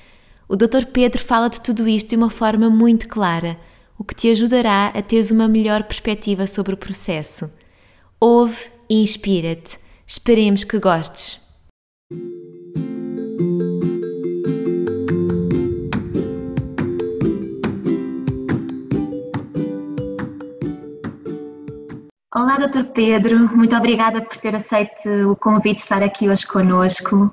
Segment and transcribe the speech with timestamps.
[0.48, 0.86] O Dr.
[0.92, 3.56] Pedro fala de tudo isto de uma forma muito clara,
[3.96, 7.48] o que te ajudará a teres uma melhor perspectiva sobre o processo.
[8.18, 9.78] Ouve e inspira-te.
[10.04, 11.40] Esperemos que gostes.
[22.34, 22.84] Olá, Dr.
[22.94, 27.30] Pedro, muito obrigada por ter aceito o convite de estar aqui hoje conosco.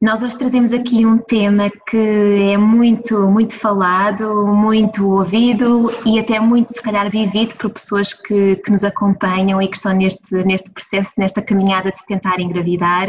[0.00, 6.38] Nós hoje trazemos aqui um tema que é muito, muito falado, muito ouvido e até
[6.38, 10.70] muito, se calhar, vivido por pessoas que, que nos acompanham e que estão neste, neste
[10.70, 13.08] processo, nesta caminhada de tentar engravidar.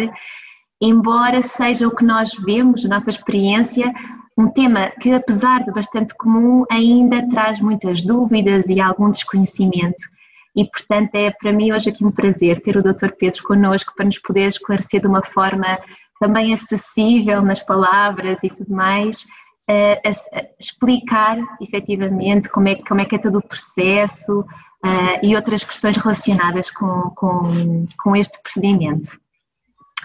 [0.82, 3.94] Embora seja o que nós vemos, a nossa experiência,
[4.36, 10.12] um tema que, apesar de bastante comum, ainda traz muitas dúvidas e algum desconhecimento
[10.56, 13.12] e portanto é para mim hoje aqui um prazer ter o Dr.
[13.18, 15.80] Pedro connosco para nos poder esclarecer de uma forma
[16.20, 19.24] também acessível nas palavras e tudo mais,
[19.70, 25.64] uh, explicar efetivamente como é, como é que é todo o processo uh, e outras
[25.64, 29.20] questões relacionadas com, com, com este procedimento.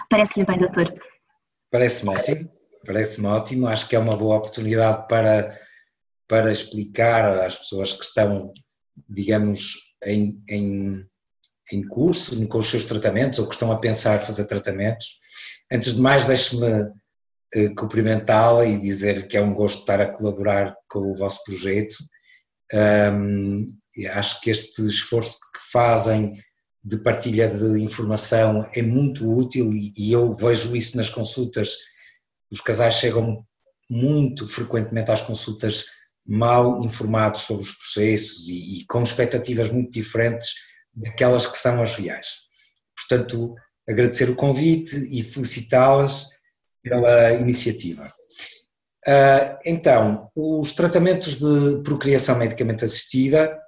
[0.09, 0.93] Parece-lhe bem, doutor?
[1.71, 2.49] Parece-me ótimo,
[2.85, 5.57] parece-me ótimo, acho que é uma boa oportunidade para,
[6.27, 8.51] para explicar às pessoas que estão,
[9.07, 11.05] digamos, em, em,
[11.71, 15.19] em curso, com os seus tratamentos, ou que estão a pensar fazer tratamentos.
[15.71, 16.89] Antes de mais, deixe-me
[17.53, 21.97] eh, cumprimentá-la e dizer que é um gosto estar a colaborar com o vosso projeto.
[22.71, 23.65] Um,
[24.11, 26.33] acho que este esforço que fazem
[26.83, 31.75] de partilha de informação é muito útil e, e eu vejo isso nas consultas.
[32.51, 33.43] Os casais chegam
[33.89, 35.85] muito frequentemente às consultas
[36.29, 40.53] mal informados sobre os processos e, e, com expectativas muito diferentes
[40.93, 42.27] daquelas que são as reais.
[42.95, 43.55] Portanto,
[43.89, 46.27] agradecer o convite e felicitá-las
[46.83, 48.05] pela iniciativa.
[49.07, 53.59] Uh, então, os tratamentos de procriação medicamente assistida,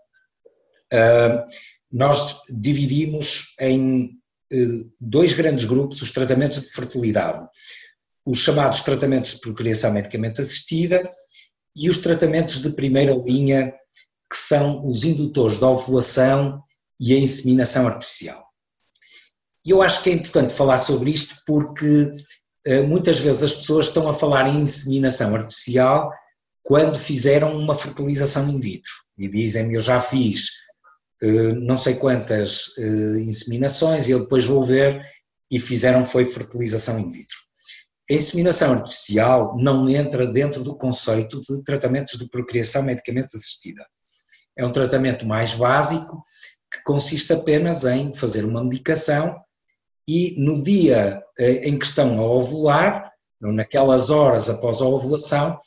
[0.94, 1.44] uh,
[1.92, 4.12] nós dividimos em
[4.54, 7.44] uh, dois grandes grupos os tratamentos de fertilidade.
[8.24, 11.10] Os chamados tratamentos de procriação medicamente assistida
[11.76, 13.74] e os tratamentos de primeira linha,
[14.30, 16.64] que são os indutores da ovulação
[17.00, 18.46] e a inseminação artificial.
[19.66, 22.12] E eu acho que é importante falar sobre isto porque
[22.66, 26.12] eh, muitas vezes as pessoas estão a falar em inseminação artificial
[26.64, 30.50] quando fizeram uma fertilização in vitro e dizem-me eu já fiz
[31.22, 35.06] eh, não sei quantas eh, inseminações e eu depois vou ver
[35.52, 37.38] e fizeram foi fertilização in vitro.
[38.10, 43.86] A inseminação artificial não entra dentro do conceito de tratamentos de procriação medicamente assistida.
[44.58, 46.22] É um tratamento mais básico
[46.72, 49.40] que consiste apenas em fazer uma medicação
[50.08, 53.12] e no dia eh, em que estão a ovular,
[53.44, 55.58] ou naquelas horas após a ovulação,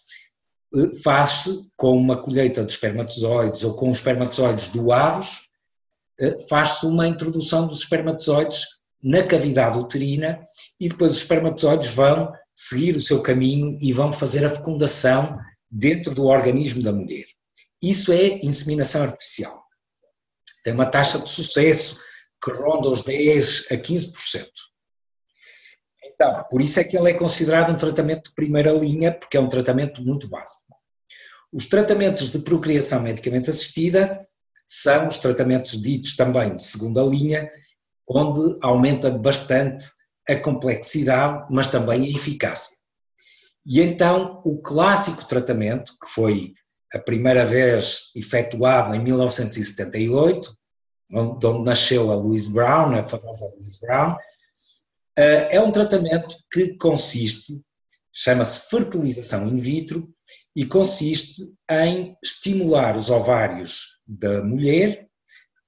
[0.75, 5.49] eh, faz-se com uma colheita de espermatozoides ou com espermatozoides doados,
[6.21, 8.74] eh, faz-se uma introdução dos espermatozoides
[9.05, 10.41] na cavidade uterina
[10.81, 15.39] e depois os espermatozoides vão seguir o seu caminho e vão fazer a fecundação
[15.71, 17.27] dentro do organismo da mulher.
[17.83, 19.63] Isso é inseminação artificial.
[20.65, 22.01] Tem uma taxa de sucesso
[22.43, 24.47] que ronda os 10 a 15%.
[26.07, 29.41] Então, por isso é que ele é considerado um tratamento de primeira linha, porque é
[29.41, 30.75] um tratamento muito básico.
[31.53, 34.25] Os tratamentos de procriação medicamente assistida
[34.67, 37.51] são os tratamentos ditos também de segunda linha,
[38.09, 39.85] onde aumenta bastante
[40.29, 42.77] a complexidade, mas também a eficácia.
[43.67, 46.53] E então o clássico tratamento, que foi
[46.93, 50.57] a primeira vez efetuado em 1978,
[51.13, 54.17] onde nasceu a Louise Brown, a famosa Louise Brown,
[55.17, 57.63] é um tratamento que consiste,
[58.13, 60.13] chama-se fertilização in vitro,
[60.57, 65.09] e consiste em estimular os ovários da mulher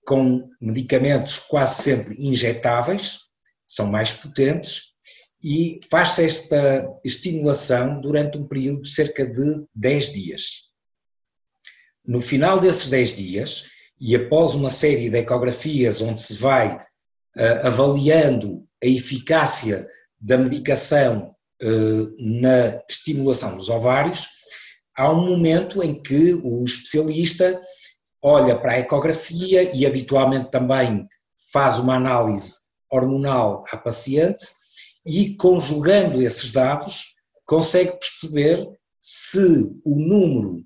[0.06, 3.18] com medicamentos quase sempre injetáveis,
[3.66, 4.94] são mais potentes,
[5.42, 10.42] e faz-se esta estimulação durante um período de cerca de 10 dias.
[12.06, 13.66] No final desses 10 dias,
[14.00, 19.88] e após uma série de ecografias onde se vai uh, avaliando a eficácia
[20.20, 24.26] da medicação uh, na estimulação dos ovários,
[24.96, 27.60] há um momento em que o especialista
[28.28, 31.08] olha para a ecografia e habitualmente também
[31.52, 32.56] faz uma análise
[32.90, 34.44] hormonal à paciente
[35.06, 37.14] e, conjugando esses dados,
[37.44, 38.68] consegue perceber
[39.00, 40.64] se o número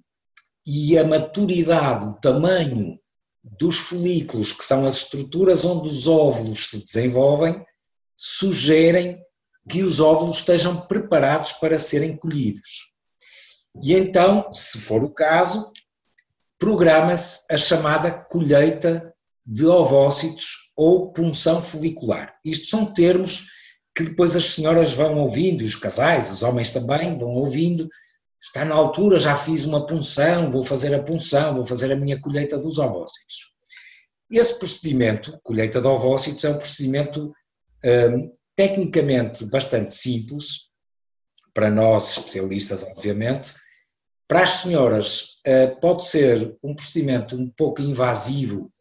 [0.66, 2.98] e a maturidade, o tamanho
[3.44, 7.62] dos folículos, que são as estruturas onde os óvulos se desenvolvem,
[8.16, 9.22] sugerem
[9.68, 12.94] que os óvulos estejam preparados para serem colhidos.
[13.82, 15.70] E então, se for o caso,
[16.60, 19.12] programa-se a chamada colheita
[19.44, 22.38] de ovócitos ou punção folicular.
[22.44, 23.46] Isto são termos
[23.96, 27.88] que depois as senhoras vão ouvindo, os casais, os homens também vão ouvindo.
[28.40, 32.20] Está na altura, já fiz uma punção, vou fazer a punção, vou fazer a minha
[32.20, 33.50] colheita dos ovócitos.
[34.30, 37.32] Esse procedimento, colheita de ovócitos, é um procedimento
[37.84, 40.70] hum, tecnicamente bastante simples,
[41.52, 43.54] para nós especialistas, obviamente.
[44.30, 48.72] Para as senhoras, uh, pode ser um procedimento um pouco invasivo,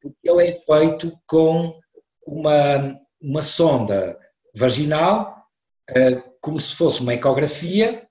[0.00, 1.76] porque ele é feito com
[2.24, 4.16] uma, uma sonda
[4.54, 5.48] vaginal,
[5.90, 8.06] uh, como se fosse uma ecografia,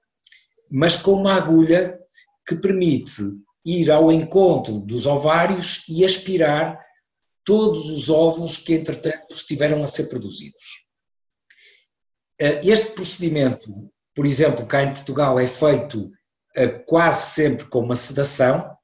[0.69, 1.97] mas com uma agulha
[2.45, 3.21] que permite
[3.65, 6.77] ir ao encontro dos ovários e aspirar
[7.45, 10.83] todos os óvulos que, entretanto, estiveram a ser produzidos.
[12.41, 16.22] Eh, este procedimento, por exemplo, cá em Portugal é feito eh,
[16.85, 18.75] quase sempre com uma sedação.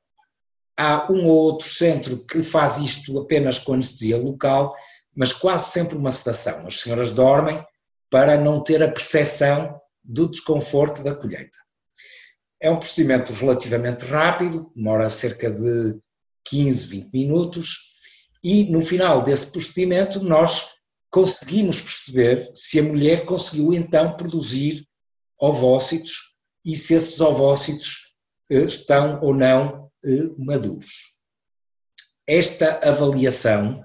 [0.77, 4.75] Há um ou outro centro que faz isto apenas com anestesia local,
[5.15, 6.65] mas quase sempre uma sedação.
[6.65, 7.63] As senhoras dormem
[8.09, 11.57] para não ter a percepção do desconforto da colheita.
[12.61, 15.99] É um procedimento relativamente rápido, demora cerca de
[16.45, 17.89] 15, 20 minutos,
[18.43, 20.79] e no final desse procedimento nós
[21.09, 24.87] conseguimos perceber se a mulher conseguiu então produzir
[25.39, 26.38] ovócitos
[26.69, 28.13] e se esses ovócitos
[28.49, 31.15] eh, estão ou não eh, maduros.
[32.27, 33.83] Esta avaliação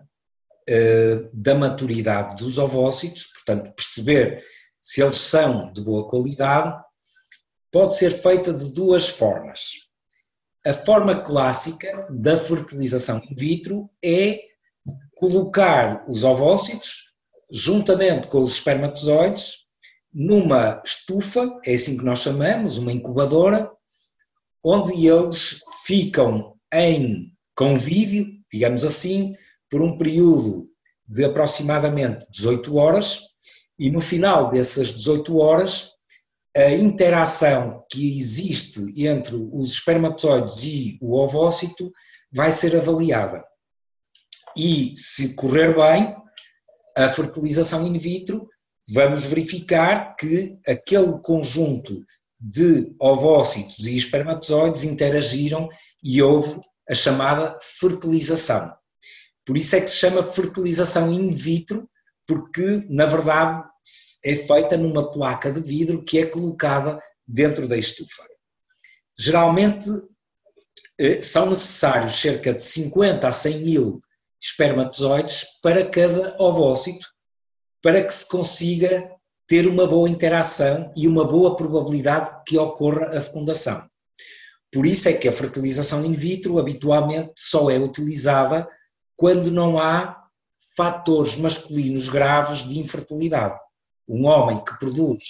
[0.68, 4.44] eh, da maturidade dos ovócitos, portanto, perceber
[4.82, 6.78] se eles são de boa qualidade,
[7.72, 9.88] pode ser feita de duas formas.
[10.66, 14.40] A forma clássica da fertilização in vitro é
[15.16, 17.14] colocar os ovócitos
[17.50, 19.63] juntamente com os espermatozoides,
[20.14, 23.70] numa estufa, é assim que nós chamamos, uma incubadora,
[24.62, 29.34] onde eles ficam em convívio, digamos assim,
[29.68, 30.68] por um período
[31.06, 33.20] de aproximadamente 18 horas,
[33.78, 35.90] e no final dessas 18 horas,
[36.56, 41.92] a interação que existe entre os espermatozoides e o ovócito
[42.32, 43.44] vai ser avaliada.
[44.56, 46.16] E se correr bem,
[46.96, 48.48] a fertilização in vitro,
[48.88, 52.04] vamos verificar que aquele conjunto
[52.40, 55.68] de ovócitos e espermatozoides interagiram
[56.02, 58.74] e houve a chamada fertilização.
[59.46, 61.88] Por isso é que se chama fertilização in vitro,
[62.26, 63.64] porque na verdade
[64.24, 68.24] é feita numa placa de vidro que é colocada dentro da estufa.
[69.18, 69.88] Geralmente
[70.98, 74.00] eh, são necessários cerca de 50 a 100 mil
[74.40, 77.06] espermatozoides para cada ovócito,
[77.84, 79.12] para que se consiga
[79.46, 83.86] ter uma boa interação e uma boa probabilidade que ocorra a fecundação.
[84.72, 88.66] Por isso é que a fertilização in vitro habitualmente só é utilizada
[89.14, 90.16] quando não há
[90.74, 93.60] fatores masculinos graves de infertilidade.
[94.08, 95.22] Um homem que produz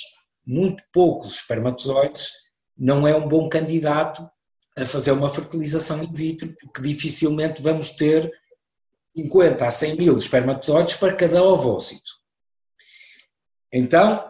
[0.46, 2.30] muito poucos espermatozoides
[2.78, 4.30] não é um bom candidato
[4.78, 8.30] a fazer uma fertilização in vitro, porque dificilmente vamos ter
[9.16, 12.22] 50 a 100 mil espermatozoides para cada ovócito.
[13.76, 14.24] Então,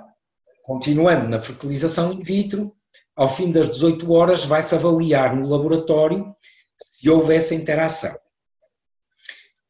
[0.63, 2.75] continuando na fertilização in vitro,
[3.15, 6.35] ao fim das 18 horas vai-se avaliar no laboratório
[6.79, 8.19] se houve essa interação.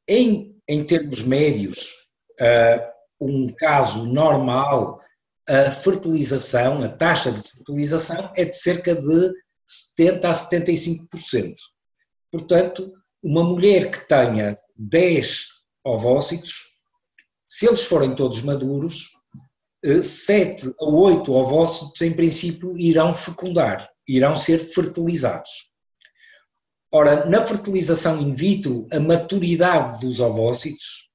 [0.07, 2.09] Em, em termos médios,
[2.41, 5.01] uh, um caso normal
[5.49, 9.33] a fertilização, a taxa de fertilização é de cerca de
[9.99, 11.57] 70% a 75%.
[12.31, 15.49] Portanto, uma mulher que tenha 10
[15.85, 16.79] ovócitos,
[17.45, 19.24] se eles forem todos maduros,
[20.03, 25.73] 7 a 8 ovócitos, em princípio, irão fecundar, irão ser fertilizados.
[26.93, 31.11] Ora, na fertilização in vitro, a maturidade dos ovócitos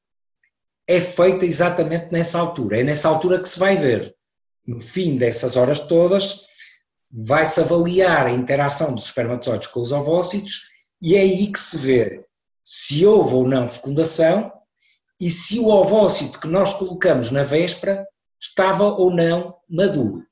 [0.87, 2.79] é feita exatamente nessa altura.
[2.79, 4.13] É nessa altura que se vai ver.
[4.67, 6.41] No fim dessas horas todas,
[7.11, 10.69] vai-se avaliar a interação dos espermatozoides com os ovócitos
[11.01, 12.29] e é aí que se vê
[12.71, 14.53] se houve ou não fecundação
[15.19, 18.05] e se o ovócito que nós colocamos na véspera
[18.39, 20.25] estava ou não maduro.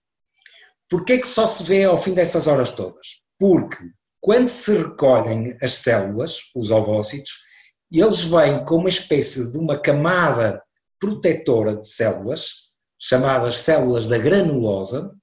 [0.90, 3.22] Porquê é que só se vê ao fim dessas horas todas?
[3.38, 3.78] Porque
[4.22, 7.46] quando se recolhem as células, os ovócitos,
[7.92, 10.62] eles vêm com uma espécie de uma camada
[11.00, 15.14] protetora de células, chamadas células da granulosa,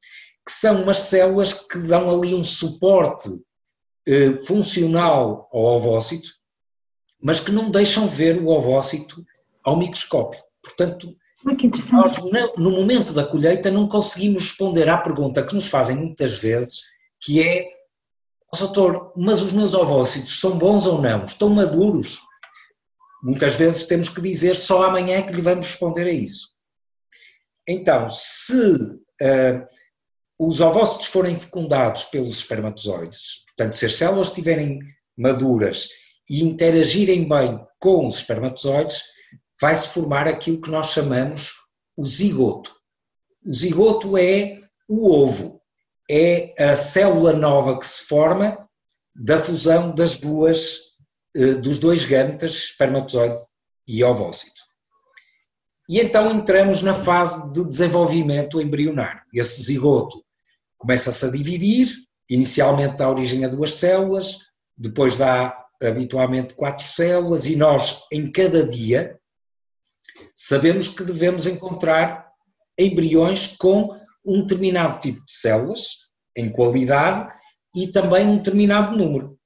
[0.47, 3.29] que são umas células que dão ali um suporte
[4.07, 6.31] eh, funcional ao ovócito,
[7.23, 9.25] mas que não deixam ver o ovócito
[9.63, 10.43] ao microscópio.
[10.63, 11.17] Portanto,
[11.93, 12.17] nós
[12.57, 16.81] no momento da colheita não conseguimos responder à pergunta que nos fazem muitas vezes,
[17.21, 17.69] que é
[18.53, 21.27] oh, doutor, mas os meus ovócitos são bons ou não?
[21.27, 22.21] Estão maduros?
[23.23, 26.49] Muitas vezes temos que dizer só amanhã que lhe vamos responder a isso.
[27.67, 28.75] Então, se
[29.23, 29.67] uh,
[30.39, 34.81] os ovócitos forem fecundados pelos espermatozoides, portanto, se as células estiverem
[35.17, 35.89] maduras
[36.29, 39.14] e interagirem bem com os espermatozoides,
[39.65, 41.55] vai-se formar aquilo que nós chamamos
[41.97, 42.71] o zigoto.
[43.43, 45.59] O zigoto é o ovo
[46.11, 48.59] é a célula nova que se forma
[49.17, 50.81] da fusão das duas,
[51.35, 53.39] eh, dos dois gametas, espermatozoide
[53.89, 54.61] e ovócito.
[55.89, 59.23] E então entramos na fase de desenvolvimento embrionário.
[59.33, 60.23] Esse zigoto
[60.77, 61.91] começa-se a dividir,
[62.29, 64.41] inicialmente dá origem a duas células,
[64.77, 69.19] depois dá habitualmente quatro células, e nós, em cada dia,
[70.35, 72.31] sabemos que devemos encontrar
[72.79, 77.33] embriões com um determinado tipo de células, em qualidade,
[77.75, 79.39] e também um determinado número,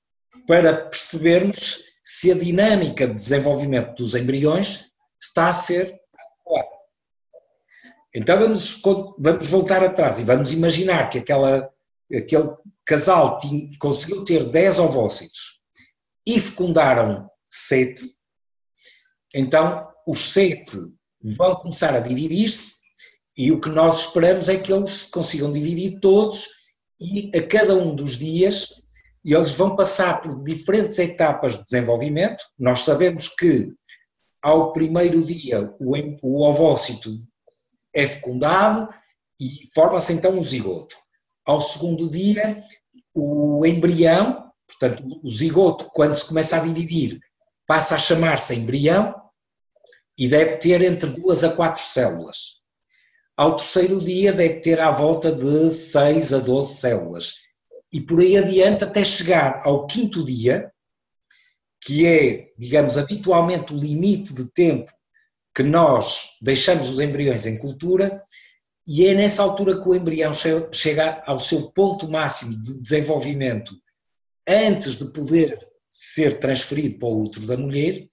[0.46, 6.78] para percebermos se a dinâmica de desenvolvimento dos embriões está a ser adequada.
[8.14, 8.80] Então vamos,
[9.18, 11.70] vamos voltar atrás e vamos imaginar que aquela,
[12.10, 12.50] aquele
[12.84, 15.60] casal tinha, conseguiu ter 10 ovócitos
[16.26, 18.02] e fecundaram 7,
[19.34, 20.74] então os 7
[21.36, 22.78] vão começar a dividir-se
[23.36, 26.48] e o que nós esperamos é que eles consigam dividir todos
[26.98, 28.82] e a cada um dos dias
[29.22, 32.42] eles vão passar por diferentes etapas de desenvolvimento.
[32.58, 33.70] Nós sabemos que
[34.40, 37.10] ao primeiro dia o ovócito
[37.92, 38.88] é fecundado
[39.38, 40.96] e forma-se então o zigoto.
[41.44, 42.58] Ao segundo dia,
[43.14, 47.20] o embrião, portanto, o zigoto, quando se começa a dividir,
[47.66, 49.27] passa a chamar-se embrião
[50.18, 52.58] e deve ter entre duas a quatro células.
[53.36, 57.34] Ao terceiro dia deve ter à volta de 6 a 12 células.
[57.92, 60.72] E por aí adiante até chegar ao quinto dia,
[61.80, 64.90] que é, digamos, habitualmente o limite de tempo
[65.54, 68.22] que nós deixamos os embriões em cultura,
[68.86, 70.32] e é nessa altura que o embrião
[70.72, 73.76] chega ao seu ponto máximo de desenvolvimento
[74.48, 75.58] antes de poder
[75.90, 78.08] ser transferido para o útero da mulher,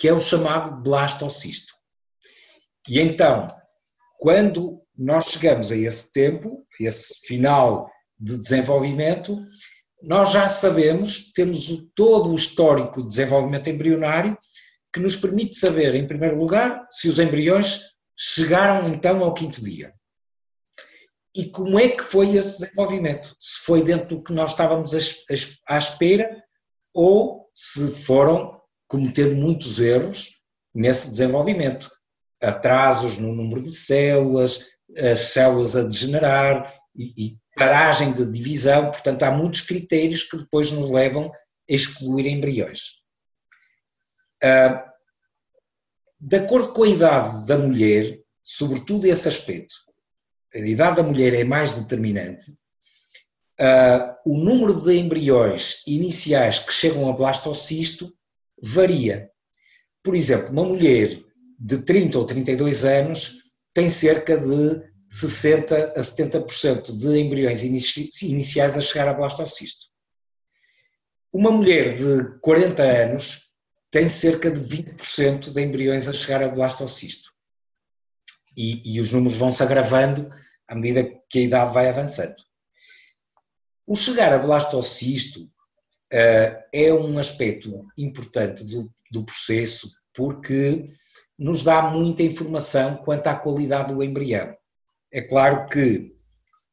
[0.00, 1.74] que é o chamado blastocisto.
[2.88, 3.46] E então,
[4.18, 9.38] quando nós chegamos a esse tempo, a esse final de desenvolvimento,
[10.02, 14.38] nós já sabemos, temos o, todo o histórico de desenvolvimento embrionário
[14.90, 17.82] que nos permite saber, em primeiro lugar, se os embriões
[18.16, 19.92] chegaram então ao quinto dia.
[21.34, 23.36] E como é que foi esse desenvolvimento?
[23.38, 24.92] Se foi dentro do que nós estávamos
[25.68, 26.42] à espera
[26.94, 28.59] ou se foram
[28.90, 30.42] cometendo muitos erros
[30.74, 31.88] nesse desenvolvimento
[32.42, 34.66] atrasos no número de células,
[34.98, 40.72] as células a degenerar e, e paragem de divisão, portanto há muitos critérios que depois
[40.72, 41.32] nos levam a
[41.68, 43.00] excluir embriões.
[44.42, 44.90] Uh,
[46.18, 49.74] de acordo com a idade da mulher, sobretudo esse aspecto,
[50.52, 52.50] a idade da mulher é mais determinante,
[53.60, 58.12] uh, o número de embriões iniciais que chegam a blastocisto
[58.62, 59.30] varia.
[60.02, 61.22] Por exemplo, uma mulher
[61.58, 63.38] de 30 ou 32 anos
[63.74, 69.86] tem cerca de 60 a 70% de embriões iniciais a chegar a blastocisto.
[71.32, 73.50] Uma mulher de 40 anos
[73.90, 77.30] tem cerca de 20% de embriões a chegar a blastocisto.
[78.56, 80.30] e, e os números vão se agravando
[80.68, 82.36] à medida que a idade vai avançando.
[83.86, 85.50] O chegar a blastocisto
[86.12, 90.86] é um aspecto importante do, do processo porque
[91.38, 94.54] nos dá muita informação quanto à qualidade do embrião.
[95.12, 96.14] É claro que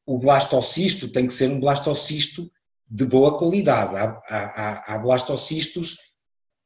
[0.06, 2.52] o blastocisto tem que ser um blastocisto
[2.90, 3.96] de boa qualidade.
[3.96, 5.98] Há, há, há blastocistos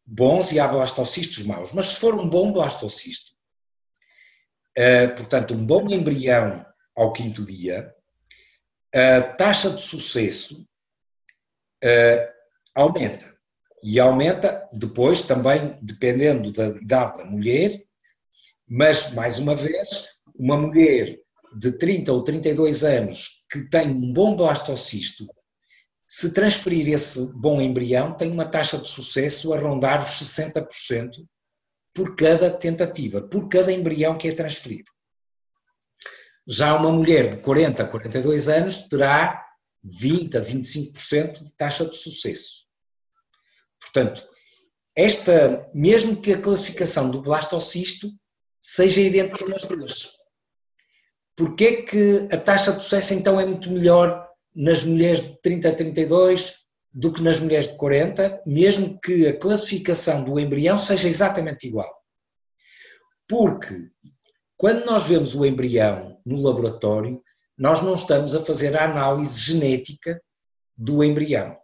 [0.05, 3.35] bons e há blastocistos maus, mas se for um bom blastocisto,
[4.77, 7.93] uh, portanto, um bom embrião ao quinto dia,
[8.93, 10.67] a taxa de sucesso
[11.83, 12.40] uh,
[12.75, 13.25] aumenta.
[13.83, 17.83] E aumenta depois também, dependendo da idade da mulher,
[18.67, 21.19] mas, mais uma vez, uma mulher
[21.57, 25.27] de 30 ou 32 anos que tem um bom blastocisto,
[26.07, 31.25] se transferir esse bom embrião, tem uma taxa de sucesso a rondar os 60%
[31.93, 34.91] por cada tentativa, por cada embrião que é transferido.
[36.47, 39.45] Já uma mulher de 40 a 42 anos terá
[39.83, 42.60] 20 a 25% de taxa de sucesso.
[43.81, 44.23] Portanto,
[44.95, 48.09] esta, mesmo que a classificação do blastocisto
[48.61, 50.11] seja idêntica nas duas.
[51.35, 55.69] Porquê é que a taxa de sucesso então é muito melhor nas mulheres de 30
[55.69, 56.61] a 32
[56.93, 61.91] do que nas mulheres de 40, mesmo que a classificação do embrião seja exatamente igual?
[63.27, 63.89] Porque
[64.57, 67.23] quando nós vemos o embrião no laboratório,
[67.57, 70.21] nós não estamos a fazer a análise genética
[70.75, 71.57] do embrião.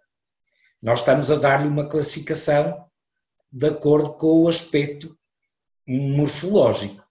[0.82, 2.86] Nós estamos a dar-lhe uma classificação
[3.52, 5.18] de acordo com o aspecto
[5.88, 7.06] morfológico.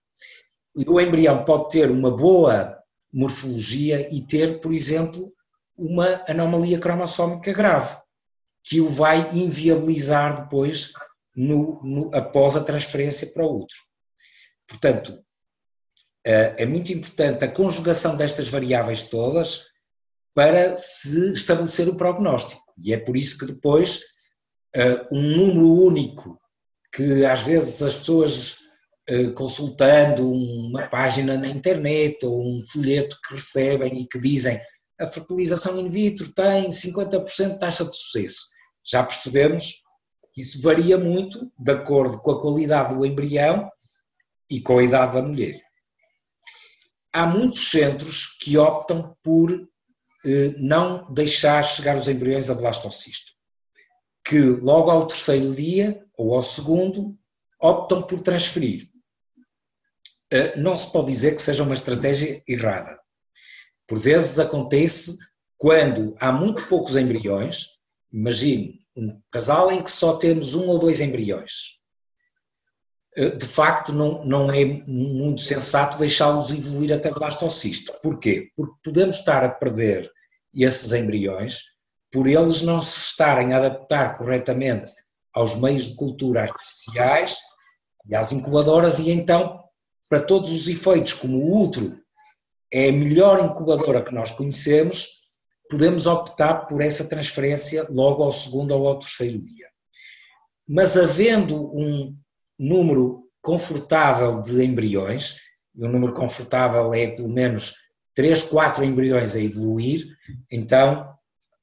[0.87, 2.79] O embrião pode ter uma boa
[3.13, 5.33] morfologia e ter, por exemplo,
[5.77, 7.97] uma anomalia cromossómica grave,
[8.63, 10.93] que o vai inviabilizar depois
[11.35, 13.81] no, no, após a transferência para o útero.
[14.67, 15.25] Portanto,
[16.25, 19.69] eh, é muito importante a conjugação destas variáveis todas
[20.35, 22.66] para se estabelecer o prognóstico.
[22.83, 24.03] E é por isso que depois
[24.75, 26.39] eh, um número único,
[26.93, 28.59] que às vezes as pessoas
[29.09, 34.61] eh, consultando uma página na internet ou um folheto que recebem e que dizem
[34.99, 38.47] a fertilização in vitro tem 50% de taxa de sucesso.
[38.85, 39.83] Já percebemos
[40.33, 43.69] que isso varia muito de acordo com a qualidade do embrião
[44.51, 45.67] e com a idade da mulher
[47.17, 49.51] há muitos centros que optam por
[50.59, 53.33] não deixar chegar os embriões a blastocisto,
[54.25, 57.17] que logo ao terceiro dia ou ao segundo
[57.61, 58.89] optam por transferir.
[60.33, 62.99] Eh, não se pode dizer que seja uma estratégia errada.
[63.87, 65.17] Por vezes acontece
[65.57, 67.79] quando há muito poucos embriões,
[68.13, 71.79] imagine um casal em que só temos um ou dois embriões,
[73.17, 77.93] eh, de facto não, não é muito sensato deixá-los evoluir até blastocisto.
[78.03, 78.51] Porquê?
[78.57, 80.11] Porque podemos estar a perder
[80.65, 81.77] esses embriões
[82.11, 84.93] por eles não se estarem a adaptar corretamente
[85.35, 87.37] aos meios de cultura artificiais
[88.09, 89.63] e às incubadoras e então,
[90.09, 92.01] para todos os efeitos, como o útero
[92.73, 95.27] é a melhor incubadora que nós conhecemos,
[95.69, 99.67] podemos optar por essa transferência logo ao segundo ou ao terceiro dia.
[100.67, 102.13] Mas havendo um,
[102.59, 105.39] número confortável de embriões,
[105.75, 107.75] e um número confortável é pelo menos
[108.17, 110.07] 3, 4 embriões a evoluir,
[110.51, 111.15] então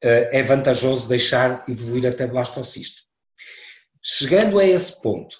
[0.01, 3.01] eh, é vantajoso deixar evoluir até blastocisto.
[4.01, 5.35] Chegando a esse ponto,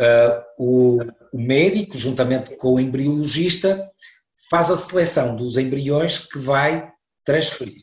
[0.00, 0.98] eh, o
[1.34, 3.88] médico, juntamente com o embriologista,
[4.48, 6.90] faz a seleção dos embriões que vai
[7.22, 7.82] transferir.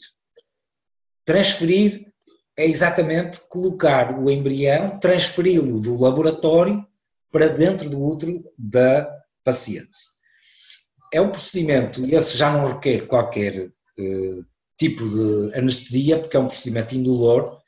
[1.23, 2.12] Transferir
[2.58, 6.86] é exatamente colocar o embrião, transferi-lo do laboratório
[7.32, 9.10] para dentro do útero da
[9.43, 10.12] paciente.
[11.13, 14.39] É um procedimento, esse já não requer qualquer eh,
[14.80, 17.60] tipo de anestesia, porque é um procedimento indolor,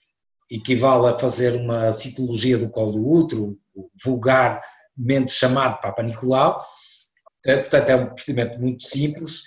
[0.50, 3.56] equivale a fazer uma citologia do colo do útero,
[4.04, 6.60] vulgarmente chamado Papa Nicolau,
[7.46, 9.44] eh, portanto é um procedimento muito simples,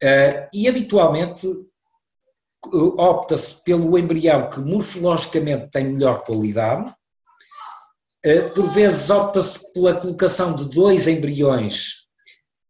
[0.00, 1.44] eh, e habitualmente
[2.98, 6.94] opta-se pelo embrião que morfologicamente tem melhor qualidade,
[8.54, 11.99] por vezes opta-se pela colocação de dois embriões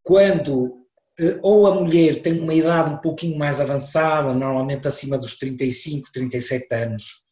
[0.02, 0.86] quando
[1.18, 6.10] eh, ou a mulher tem uma idade um pouquinho mais avançada, normalmente acima dos 35,
[6.12, 7.24] 37 anos,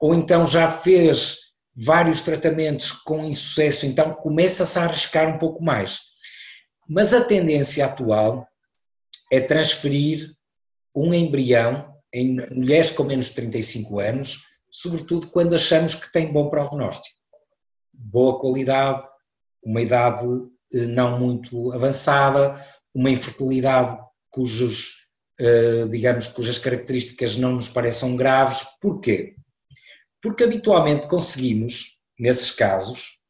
[0.00, 6.00] ou então já fez vários tratamentos com insucesso, então começa-se a arriscar um pouco mais.
[6.88, 8.48] Mas a tendência atual
[9.30, 10.32] é transferir
[10.94, 14.38] um embrião em mulheres com menos de 35 anos,
[14.70, 17.16] sobretudo quando achamos que tem bom prognóstico,
[17.92, 19.06] boa qualidade,
[19.62, 20.26] uma idade
[20.72, 22.62] não muito avançada,
[22.94, 23.98] uma infertilidade
[24.30, 28.66] cujos, eh, digamos, cujas características não nos pareçam graves.
[28.80, 29.34] Porquê?
[30.20, 33.20] Porque habitualmente conseguimos, nesses casos,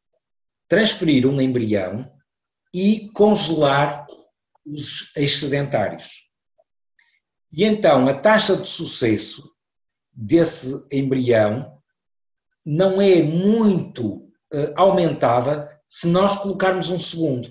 [0.68, 2.10] transferir um embrião
[2.74, 4.06] e congelar
[4.64, 6.28] os excedentários.
[7.52, 9.50] E então a taxa de sucesso
[10.12, 11.80] desse embrião
[12.64, 17.48] não é muito uh, aumentada se nós colocarmos um segundo.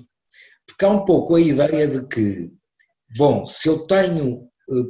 [0.66, 2.52] Porque há um pouco a ideia de que,
[3.18, 4.50] bom, se eu tenho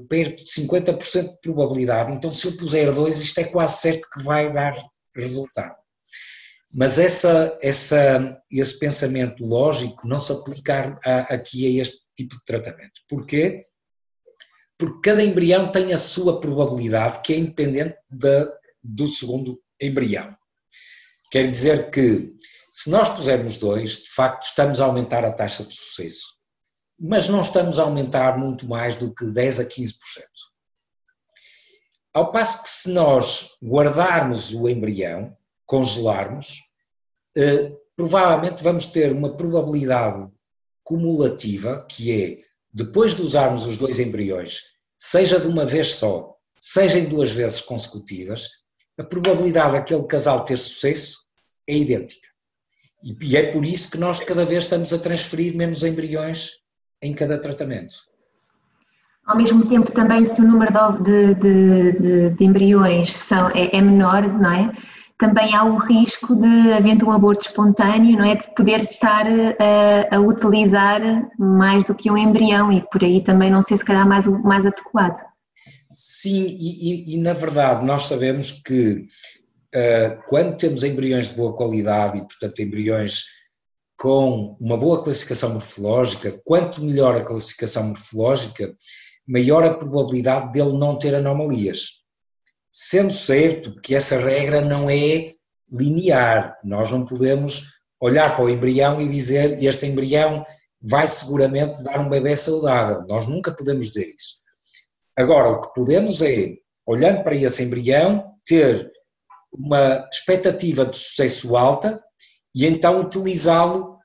[0.10, 4.24] perto de 50% de probabilidade, então se eu puser dois, isto é quase certo que
[4.24, 4.76] vai dar
[5.16, 5.76] resultado.
[6.74, 12.46] Mas essa, essa, esse pensamento lógico não se aplica a, aqui a este tipo de
[12.46, 13.02] tratamento.
[13.08, 13.64] Porquê?
[14.78, 18.52] Porque cada embrião tem a sua probabilidade, que é independente da,
[18.84, 20.36] do segundo embrião.
[21.32, 22.34] Quer dizer que,
[22.78, 26.38] se nós pusermos dois, de facto estamos a aumentar a taxa de sucesso,
[27.00, 29.96] mas não estamos a aumentar muito mais do que 10 a 15%.
[32.14, 35.36] Ao passo que, se nós guardarmos o embrião,
[35.66, 36.66] congelarmos,
[37.36, 40.32] eh, provavelmente vamos ter uma probabilidade
[40.84, 44.62] cumulativa, que é, depois de usarmos os dois embriões,
[45.00, 48.48] seja de uma vez só, seja em duas vezes consecutivas,
[49.00, 51.26] a probabilidade daquele casal ter sucesso
[51.66, 52.37] é idêntica.
[53.22, 56.52] E é por isso que nós cada vez estamos a transferir menos embriões
[57.02, 57.96] em cada tratamento.
[59.26, 60.72] Ao mesmo tempo, também, se o número
[61.04, 64.74] de, de, de, de embriões são, é, é, menor, não é?
[65.18, 68.36] Também há o risco de, havendo um aborto espontâneo, não é?
[68.36, 71.02] De poder estar a, a utilizar
[71.38, 74.66] mais do que um embrião e por aí também não sei se calhar mais, mais
[74.66, 75.22] adequado.
[75.92, 79.08] Sim, e, e, e, na verdade nós sabemos que
[80.28, 83.26] quando temos embriões de boa qualidade e, portanto, embriões
[83.98, 88.74] com uma boa classificação morfológica, quanto melhor a classificação morfológica,
[89.28, 92.04] maior a probabilidade dele não ter anomalias.
[92.72, 95.34] Sendo certo que essa regra não é
[95.72, 100.46] linear, nós não podemos olhar para o embrião e dizer este embrião
[100.80, 103.06] vai seguramente dar um bebê saudável.
[103.08, 104.38] Nós nunca podemos dizer isso.
[105.18, 106.54] Agora, o que podemos é,
[106.86, 108.92] olhando para esse embrião, ter
[109.54, 112.02] uma expectativa de sucesso alta
[112.54, 113.98] e então utilizá-lo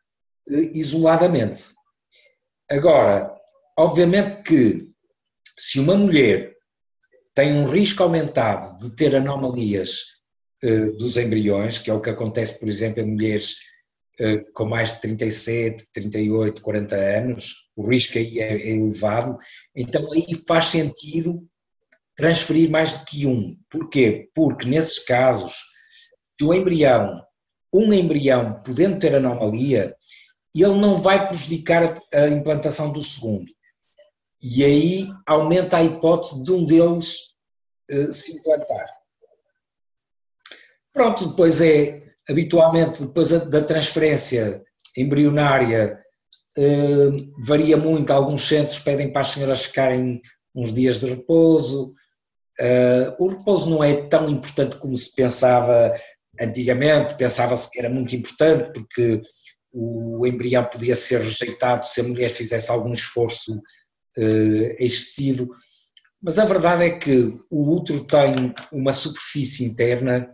[0.49, 1.73] eh, isoladamente.
[2.71, 3.35] Agora,
[3.79, 4.89] obviamente que
[5.59, 6.53] se uma mulher
[7.35, 10.21] tem um risco aumentado de ter anomalias
[10.63, 13.57] eh, dos embriões, que é o que acontece, por exemplo, em mulheres
[14.21, 19.39] eh, com mais de 37, 38, 40 anos, o risco aí é, é elevado,
[19.75, 21.49] então aí faz sentido
[22.17, 23.57] transferir mais do que um.
[23.71, 24.31] Porquê?
[24.35, 25.55] Porque nesses casos,
[26.39, 27.23] se o embrião,
[27.73, 29.97] um embrião podendo ter anomalia,
[30.55, 33.51] ele não vai prejudicar a implantação do segundo.
[34.41, 37.35] E aí aumenta a hipótese de um deles
[37.91, 38.87] uh, se implantar.
[40.93, 44.63] Pronto, depois é, habitualmente, depois da transferência
[44.97, 45.99] embrionária,
[46.59, 50.21] uh, varia muito, alguns centros pedem para as senhoras ficarem
[50.55, 51.95] uns dias de repouso,
[52.61, 55.95] Uh, o repouso não é tão importante como se pensava
[56.41, 59.23] antigamente, pensava-se que era muito importante porque
[59.73, 65.49] o embrião podia ser rejeitado se a mulher fizesse algum esforço uh, excessivo,
[66.23, 70.31] mas a verdade é que o útero tem uma superfície interna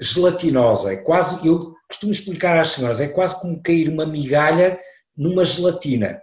[0.00, 4.78] gelatinosa, é quase, eu costumo explicar às senhoras, é quase como cair uma migalha
[5.16, 6.20] numa gelatina.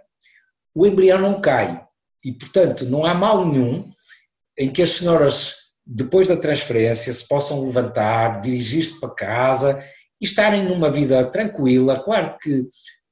[0.74, 1.84] O embrião não cai
[2.24, 3.90] e, portanto, não há mal nenhum
[4.62, 9.84] em que as senhoras, depois da transferência, se possam levantar, dirigir-se para casa
[10.20, 12.02] e estarem numa vida tranquila.
[12.02, 12.60] Claro que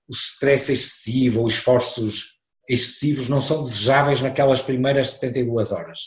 [0.08, 5.98] o stress excessivo ou esforços excessivos não são desejáveis naquelas primeiras 72 horas.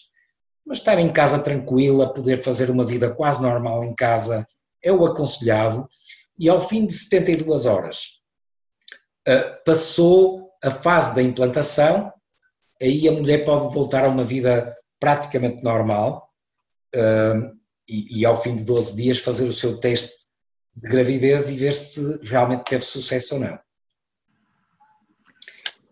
[0.66, 4.48] Mas estar em casa tranquila, poder fazer uma vida quase normal em casa
[4.82, 5.88] é o aconselhado
[6.40, 8.22] e ao fim de 72 horas
[9.28, 12.14] eh, passou a fase da implantação,
[12.82, 14.74] aí a mulher pode voltar a uma vida
[15.04, 16.30] praticamente normal
[16.96, 17.52] uh,
[17.90, 20.30] e, e, ao fim de 12 dias fazer o seu teste
[20.78, 23.60] de gravidez e ver se realmente teve sucesso ou não.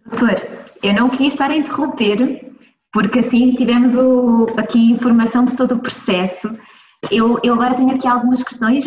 [0.05, 0.35] Doutor,
[0.81, 2.53] eu não queria estar a interromper,
[2.93, 6.49] porque assim tivemos o, aqui informação de todo o processo.
[7.11, 8.85] Eu, eu agora tenho aqui algumas questões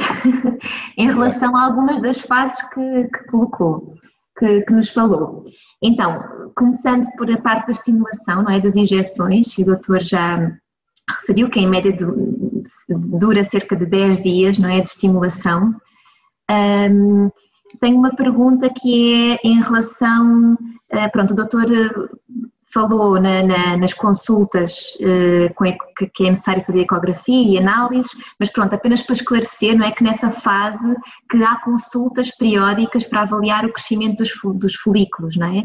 [0.96, 3.94] em relação a algumas das fases que, que colocou,
[4.38, 5.44] que, que nos falou.
[5.86, 10.50] Então, começando por a parte da estimulação, não é, das injeções, que o doutor já
[11.06, 11.94] referiu que em média
[12.88, 15.76] dura cerca de 10 dias, não é, de estimulação.
[16.50, 17.30] Um,
[17.80, 21.66] tenho uma pergunta que é em relação, uh, pronto, o doutor
[22.74, 28.74] falou na, na, nas consultas uh, que, é necessário fazer ecografia e análises, mas pronto,
[28.74, 30.94] apenas para esclarecer, não é que nessa fase
[31.30, 35.64] que há consultas periódicas para avaliar o crescimento dos, dos folículos, não é?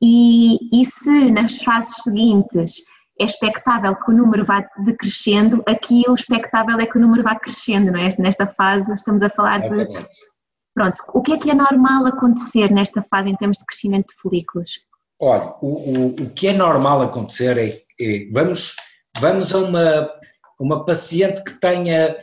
[0.00, 2.76] E, e se nas fases seguintes
[3.20, 7.34] é expectável que o número vá decrescendo, aqui o expectável é que o número vá
[7.34, 8.08] crescendo, não é?
[8.18, 9.86] Nesta fase estamos a falar de...
[10.72, 14.20] Pronto, o que é que é normal acontecer nesta fase em termos de crescimento de
[14.20, 14.70] folículos?
[15.26, 18.76] Olha, o, o, o que é normal acontecer é, é vamos,
[19.18, 20.10] vamos a uma,
[20.60, 22.14] uma paciente que tenha,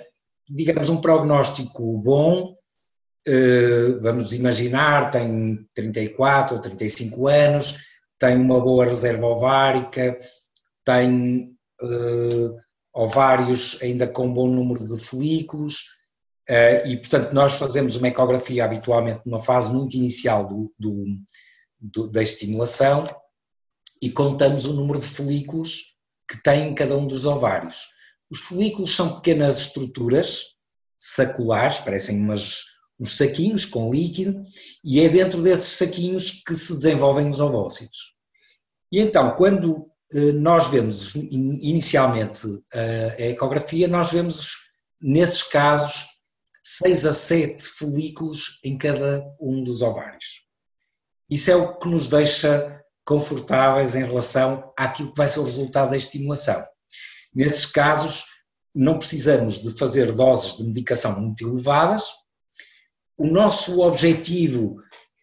[0.48, 2.56] digamos, um prognóstico bom,
[3.26, 7.80] eh, vamos imaginar, tem 34 ou 35 anos,
[8.20, 10.16] tem uma boa reserva ovárica,
[10.86, 12.50] tem eh,
[12.94, 15.86] ovários ainda com um bom número de folículos,
[16.48, 21.04] eh, e portanto nós fazemos uma ecografia habitualmente numa fase muito inicial do, do
[21.82, 23.06] do, da estimulação
[24.02, 25.96] e contamos o número de folículos
[26.28, 27.88] que tem cada um dos ovários.
[28.30, 30.56] Os folículos são pequenas estruturas
[30.98, 32.64] saculares, parecem umas,
[33.00, 34.42] uns saquinhos com líquido,
[34.84, 38.14] e é dentro desses saquinhos que se desenvolvem os ovócitos.
[38.92, 42.48] E então, quando eh, nós vemos inicialmente
[43.18, 44.70] a ecografia, nós vemos
[45.02, 46.06] nesses casos
[46.64, 50.51] 6 a 7 folículos em cada um dos ovários.
[51.32, 55.92] Isso é o que nos deixa confortáveis em relação àquilo que vai ser o resultado
[55.92, 56.62] da estimulação.
[57.34, 58.26] Nesses casos,
[58.76, 62.04] não precisamos de fazer doses de medicação muito elevadas.
[63.18, 64.76] O nosso objetivo,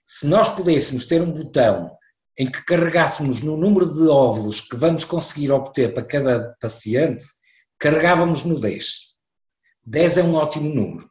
[0.07, 1.95] se nós pudéssemos ter um botão
[2.39, 7.27] em que carregássemos no número de óvulos que vamos conseguir obter para cada paciente,
[7.79, 9.09] carregávamos no 10.
[9.85, 11.11] 10 é um ótimo número,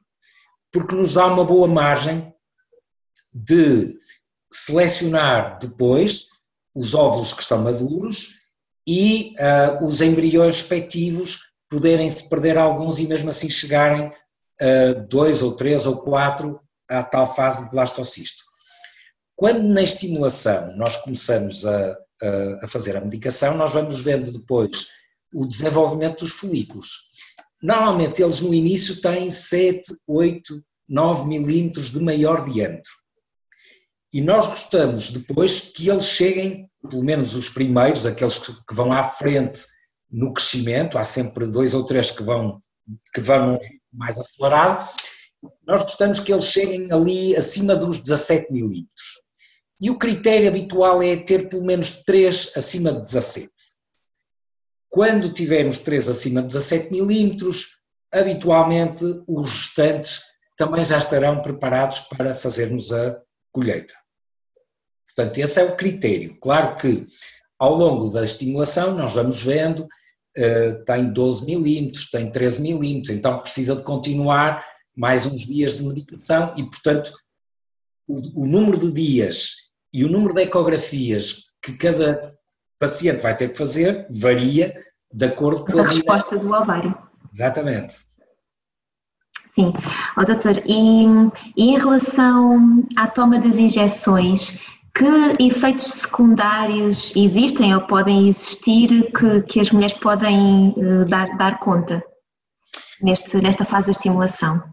[0.72, 2.34] porque nos dá uma boa margem
[3.34, 3.96] de
[4.52, 6.28] selecionar depois
[6.74, 8.38] os óvulos que estão maduros
[8.88, 14.12] e uh, os embriões respectivos poderem se perder alguns e mesmo assim chegarem
[14.60, 18.44] a dois ou três ou quatro à tal fase de blastocisto.
[19.36, 21.98] Quando na estimulação nós começamos a,
[22.64, 24.88] a fazer a medicação, nós vamos vendo depois
[25.34, 27.08] o desenvolvimento dos folículos.
[27.62, 32.92] Normalmente eles no início têm 7, 8, 9 milímetros de maior diâmetro.
[34.18, 39.04] E nós gostamos depois que eles cheguem, pelo menos os primeiros, aqueles que, vão à
[39.04, 39.60] frente
[40.10, 42.60] no crescimento, há sempre dois ou três que vão,
[43.14, 43.60] que vão
[43.94, 44.90] mais acelerado,
[45.68, 49.22] nós gostamos que eles cheguem ali acima dos 17 milímetros.
[49.80, 53.52] E o critério habitual é ter pelo menos 3 acima de 17.
[54.90, 60.24] Quando tivermos 3 acima de 17 milímetros, habitualmente os restantes
[60.58, 63.94] também já estarão preparados para fazermos a colheita.
[65.18, 66.38] Portanto, esse é o critério.
[66.40, 67.08] Claro que
[67.58, 73.40] ao longo da estimulação nós vamos vendo, uh, tem 12 milímetros, tem 13 milímetros, então
[73.40, 74.64] precisa de continuar
[74.96, 77.12] mais uns dias de medicação e, portanto,
[78.08, 79.56] o, o número de dias
[79.92, 82.36] e o número de ecografias que cada
[82.78, 84.72] paciente vai ter que fazer varia
[85.12, 86.96] de acordo com a, a resposta do ovário.
[87.34, 87.96] Exatamente.
[89.48, 89.74] Sim.
[90.16, 91.06] Oh, doutor, e,
[91.56, 94.60] e, em relação à toma das injeções,
[94.98, 101.60] que efeitos secundários existem ou podem existir que, que as mulheres podem uh, dar, dar
[101.60, 102.04] conta
[103.02, 104.64] neste, nesta fase da estimulação?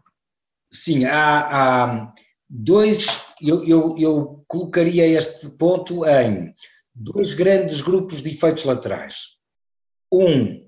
[0.73, 2.13] Sim, há, há
[2.49, 6.55] dois, eu, eu, eu colocaria este ponto em
[6.95, 9.37] dois grandes grupos de efeitos laterais.
[10.11, 10.67] Um,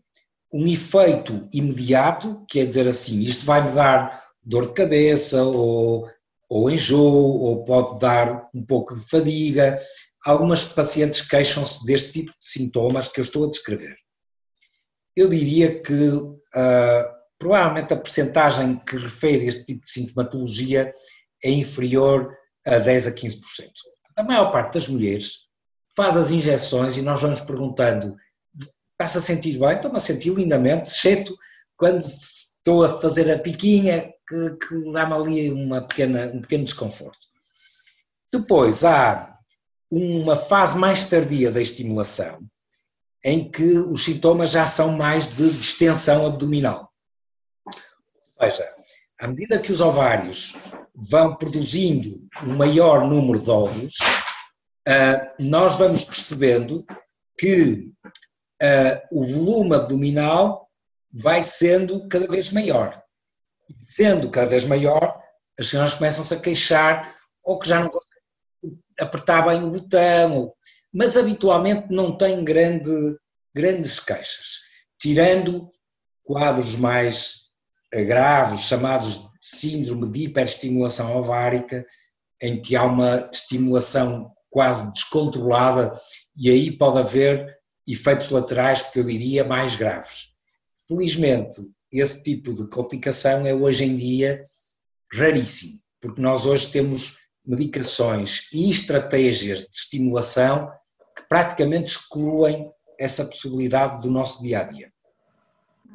[0.52, 6.08] um efeito imediato, quer dizer assim, isto vai-me dar dor de cabeça ou,
[6.48, 9.78] ou enjoo, ou pode dar um pouco de fadiga.
[10.24, 13.96] Algumas pacientes queixam-se deste tipo de sintomas que eu estou a descrever.
[15.14, 16.36] Eu diria que uh,
[17.38, 20.92] provavelmente a percentagem que refere este tipo de sintomatologia
[21.42, 23.40] é inferior a 10 a 15%.
[24.16, 25.46] A maior parte das mulheres
[25.96, 28.16] faz as injeções e nós vamos perguntando
[28.96, 31.36] está-se a sentir bem, estou-me a sentir lindamente, exceto
[31.76, 37.26] quando estou a fazer a piquinha, que, que dá-me ali uma pequena, um pequeno desconforto.
[38.32, 39.38] Depois há
[39.90, 42.40] uma fase mais tardia da estimulação,
[43.24, 46.92] em que os sintomas já são mais de distensão abdominal.
[48.38, 48.68] Ou seja,
[49.18, 50.56] à medida que os ovários
[50.94, 53.96] vão produzindo um maior número de óvulos,
[54.88, 56.84] ah, nós vamos percebendo
[57.38, 57.90] que
[58.62, 60.70] uh, o volume abdominal
[61.12, 63.02] vai sendo cada vez maior.
[63.68, 65.22] E sendo cada vez maior,
[65.58, 70.52] as senhoras começam-se a queixar ou que já não consegue apertar bem o botão,
[70.92, 72.90] mas habitualmente não tem grande,
[73.54, 74.60] grandes queixas,
[74.98, 75.68] tirando
[76.24, 77.46] quadros mais
[77.92, 81.86] graves, chamados síndrome de hiperestimulação ovárica,
[82.40, 85.92] em que há uma estimulação quase descontrolada
[86.36, 90.34] e aí pode haver efeitos laterais, que eu diria, mais graves.
[90.88, 91.56] Felizmente,
[91.92, 94.42] esse tipo de complicação é hoje em dia
[95.12, 100.68] raríssimo, porque nós hoje temos medicações e estratégias de estimulação
[101.16, 104.90] que praticamente excluem essa possibilidade do nosso dia a dia.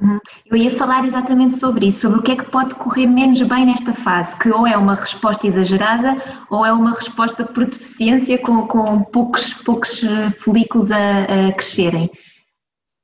[0.00, 0.18] Uhum.
[0.46, 3.66] Eu ia falar exatamente sobre isso, sobre o que é que pode correr menos bem
[3.66, 8.66] nesta fase, que ou é uma resposta exagerada ou é uma resposta por deficiência com,
[8.66, 12.10] com poucos, poucos eh, folículos a, a crescerem.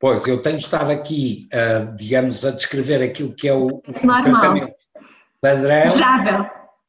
[0.00, 4.76] Pois, eu tenho estado aqui, uh, digamos, a descrever aquilo que é o, o tratamento
[5.40, 5.82] padrão.
[5.82, 6.46] Desejável.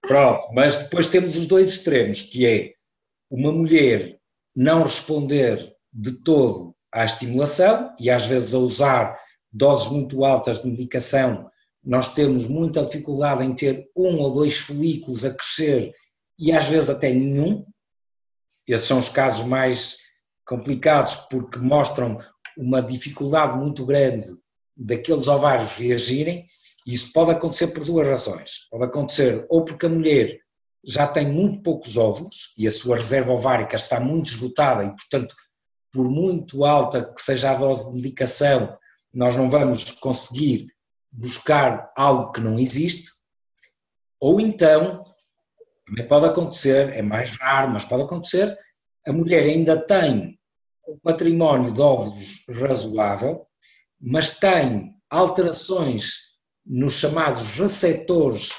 [0.08, 2.74] Pronto, mas depois temos os dois extremos, que é
[3.30, 4.18] uma mulher
[4.56, 9.20] não responder de todo à estimulação e às vezes a usar
[9.52, 11.50] doses muito altas de medicação,
[11.84, 15.94] nós temos muita dificuldade em ter um ou dois folículos a crescer
[16.38, 17.66] e às vezes até nenhum.
[18.68, 19.98] Esses são os casos mais
[20.46, 22.20] complicados porque mostram
[22.60, 24.28] uma dificuldade muito grande
[24.76, 26.46] daqueles ovários reagirem.
[26.86, 28.68] Isso pode acontecer por duas razões.
[28.70, 30.40] Pode acontecer ou porque a mulher
[30.84, 35.34] já tem muito poucos óvulos e a sua reserva ovárica está muito esgotada e, portanto,
[35.92, 38.78] por muito alta que seja a dose de medicação,
[39.14, 40.68] nós não vamos conseguir
[41.12, 43.10] buscar algo que não existe,
[44.20, 45.04] ou então,
[45.86, 48.56] também pode acontecer, é mais raro, mas pode acontecer,
[49.08, 50.39] a mulher ainda tem
[50.90, 53.46] um património de óvulos razoável,
[54.00, 56.30] mas tem alterações
[56.66, 58.52] nos chamados receptores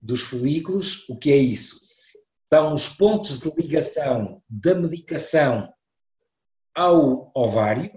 [0.00, 1.80] dos folículos, o que é isso?
[2.52, 5.72] São os pontos de ligação da medicação
[6.74, 7.90] ao ovário,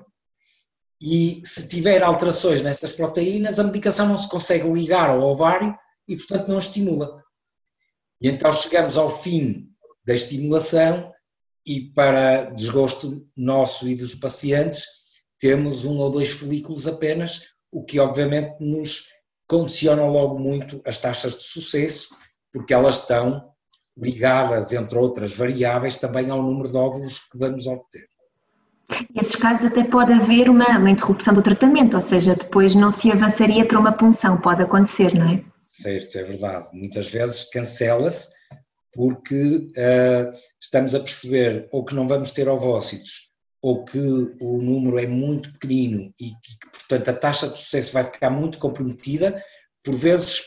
[1.02, 6.16] e se tiver alterações nessas proteínas, a medicação não se consegue ligar ao ovário e,
[6.16, 7.22] portanto, não estimula.
[8.22, 9.70] E então chegamos ao fim
[10.06, 11.13] da estimulação
[11.66, 14.86] e, para desgosto nosso e dos pacientes,
[15.40, 19.08] temos um ou dois folículos apenas, o que obviamente nos
[19.48, 22.16] condiciona logo muito as taxas de sucesso,
[22.52, 23.52] porque elas estão
[23.98, 28.08] ligadas, entre outras variáveis, também ao número de óvulos que vamos obter.
[29.16, 33.12] Nesses casos até pode haver uma, uma, interrupção do tratamento, ou seja, depois não se
[33.12, 35.44] avançaria para uma punção, pode acontecer, não é?
[35.60, 36.68] Certo, é verdade.
[36.74, 38.30] Muitas vezes cancela-se
[38.94, 43.98] porque uh, estamos a perceber ou que não vamos ter ovócitos ou que
[44.42, 48.60] o número é muito pequenino e que, portanto, a taxa de sucesso vai ficar muito
[48.60, 49.42] comprometida.
[49.82, 50.42] Por vezes,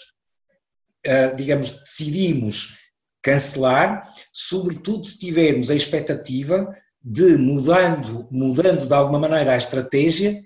[1.07, 2.79] uh, digamos, decidimos
[3.23, 10.45] cancelar, sobretudo se tivermos a expectativa de mudando, mudando de alguma maneira a estratégia,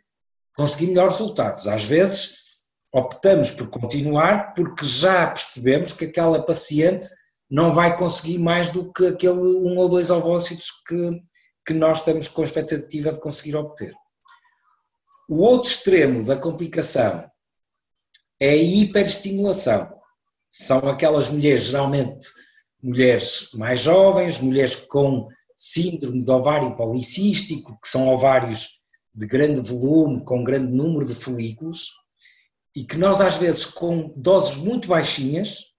[0.55, 1.67] conseguir melhores resultados.
[1.67, 2.39] Às vezes
[2.93, 7.09] optamos por continuar porque já percebemos que aquela paciente
[7.51, 11.21] não vai conseguir mais do que aquele um ou dois ovócitos que,
[11.67, 13.93] que nós estamos com a expectativa de conseguir obter.
[15.29, 17.29] O outro extremo da complicação
[18.39, 19.93] é a hiperestimulação.
[20.51, 22.29] São aquelas mulheres, geralmente
[22.83, 28.81] mulheres mais jovens, mulheres com síndrome de ovário policístico, que são ovários
[29.15, 31.91] de grande volume, com grande número de folículos,
[32.75, 35.70] e que nós às vezes com doses muito baixinhas,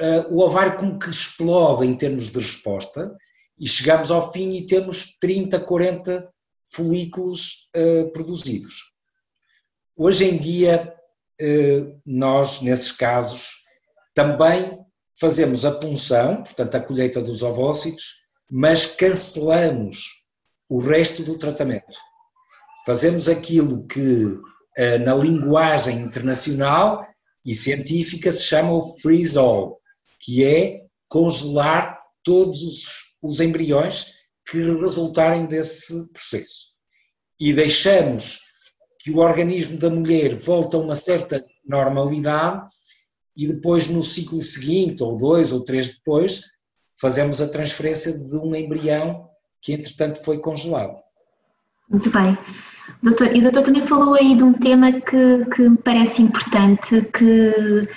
[0.00, 3.16] uh, o ovário como que explode em termos de resposta,
[3.58, 6.28] e chegamos ao fim e temos 30, 40
[6.72, 8.92] folículos uh, produzidos.
[9.96, 10.94] Hoje em dia,
[11.40, 13.50] uh, nós, nesses casos,
[14.14, 14.84] também
[15.20, 20.28] fazemos a punção, portanto a colheita dos ovócitos, mas cancelamos
[20.68, 21.98] o resto do tratamento.
[22.86, 24.40] Fazemos aquilo que
[24.78, 27.04] eh, na linguagem internacional
[27.44, 29.80] e científica se chama o freeze-all,
[30.20, 34.14] que é congelar todos os embriões
[34.50, 36.68] que resultarem desse processo.
[37.40, 38.40] E deixamos
[39.00, 42.66] que o organismo da mulher volte a uma certa normalidade
[43.36, 46.42] e depois no ciclo seguinte, ou dois ou três depois,
[47.00, 49.28] fazemos a transferência de um embrião
[49.62, 50.98] que entretanto foi congelado.
[51.88, 52.36] Muito bem.
[53.02, 57.02] Doutor, e o doutor também falou aí de um tema que, que me parece importante
[57.12, 57.88] que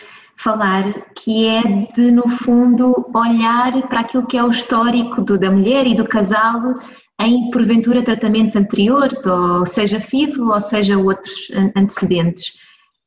[0.42, 1.62] falar, que é
[1.94, 6.08] de, no fundo, olhar para aquilo que é o histórico do, da mulher e do
[6.08, 6.80] casal
[7.20, 12.54] em, porventura, tratamentos anteriores, ou seja FIV, ou seja outros antecedentes.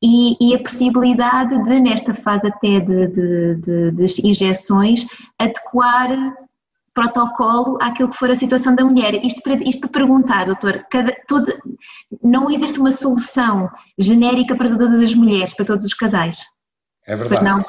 [0.01, 5.05] e, e, a possibilidade de, nesta fase até de, de, de, de injeções,
[5.39, 6.09] adequar
[6.93, 9.13] protocolo àquilo que for a situação da mulher.
[9.25, 11.53] Isto para, isto para perguntar, doutor, cada, todo,
[12.23, 16.54] não existe uma solução genérica para todas as mulheres, para todos os casais?
[17.07, 17.43] É verdade.
[17.43, 17.63] Não?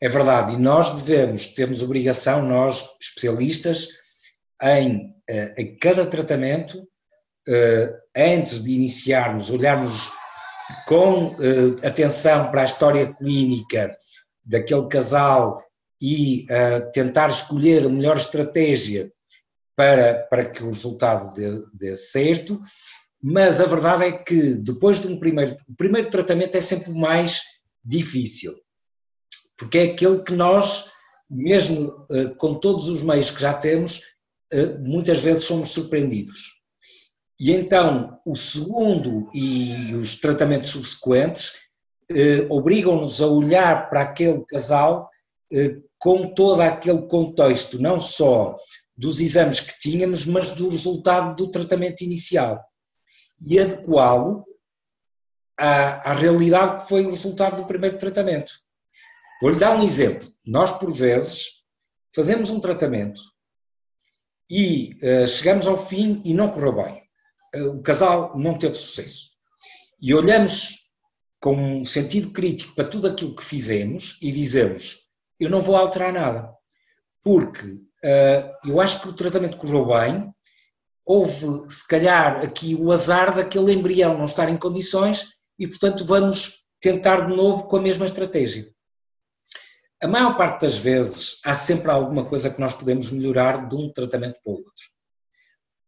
[0.00, 3.88] É verdade, e nós devemos, temos obrigação, nós especialistas,
[4.62, 6.86] em, eh, em cada tratamento,
[7.48, 10.12] eh, antes de iniciarmos, olharmos
[10.86, 13.96] com eh, atenção para a história clínica
[14.44, 15.62] daquele casal
[16.00, 16.46] e
[16.92, 19.10] tentar escolher a melhor estratégia
[19.74, 22.62] para, para que o resultado dê, dê certo,
[23.20, 26.96] mas a verdade é que depois de um primeiro, o primeiro tratamento é sempre o
[26.96, 27.42] mais
[27.84, 28.54] difícil,
[29.58, 30.90] porque é aquele que nós,
[31.28, 33.98] mesmo uh, com todos os meios que já temos,
[34.52, 36.58] uh, muitas vezes somos surpreendidos.
[37.40, 41.68] E então o segundo e os tratamentos subsequentes
[42.48, 45.08] obrigam-nos a olhar para aquele casal
[45.98, 48.56] com todo aquele contexto, não só
[48.96, 52.60] dos exames que tínhamos, mas do resultado do tratamento inicial
[53.40, 54.44] e adequá-lo
[55.56, 58.52] à, à, realidade que foi o resultado do primeiro tratamento.
[59.40, 60.28] Vou-lhe dar um exemplo.
[60.44, 61.46] Nós, por vezes,
[62.14, 63.20] fazemos um tratamento
[64.50, 67.02] e uh, chegamos ao fim e não correu bem.
[67.54, 69.30] Uh, o casal não teve sucesso.
[70.00, 70.88] E olhamos
[71.40, 75.08] com um sentido crítico para tudo aquilo que fizemos e dizemos:
[75.38, 76.52] eu não vou alterar nada.
[77.22, 80.32] Porque uh, eu acho que o tratamento correu bem,
[81.04, 86.66] houve se calhar aqui o azar daquele embrião não estar em condições e, portanto, vamos
[86.80, 88.70] tentar de novo com a mesma estratégia.
[90.00, 93.92] A maior parte das vezes há sempre alguma coisa que nós podemos melhorar de um
[93.92, 94.84] tratamento para o outro.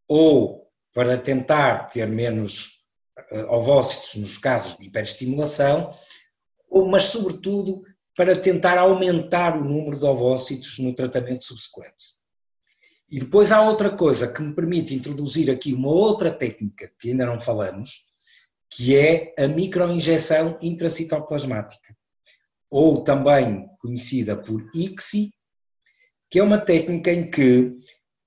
[0.08, 2.84] Ou para tentar ter menos
[3.30, 5.90] uh, ovócitos nos casos de hiperestimulação,
[6.68, 7.82] ou, mas sobretudo
[8.16, 12.20] para tentar aumentar o número de ovócitos no tratamento subsequente.
[13.08, 17.26] E depois há outra coisa que me permite introduzir aqui uma outra técnica que ainda
[17.26, 18.04] não falamos,
[18.68, 21.96] que é a microinjeção intracitoplasmática,
[22.70, 25.32] ou também conhecida por ICSI,
[26.30, 27.76] que é uma técnica em que,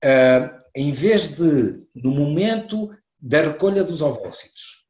[0.04, 4.84] ah, em vez de, no momento da recolha dos ovócitos,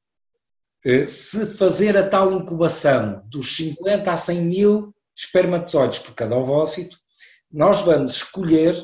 [0.84, 6.98] eh, se fazer a tal incubação dos 50 a 100 mil espermatozoides por cada ovócito,
[7.50, 8.76] nós vamos escolher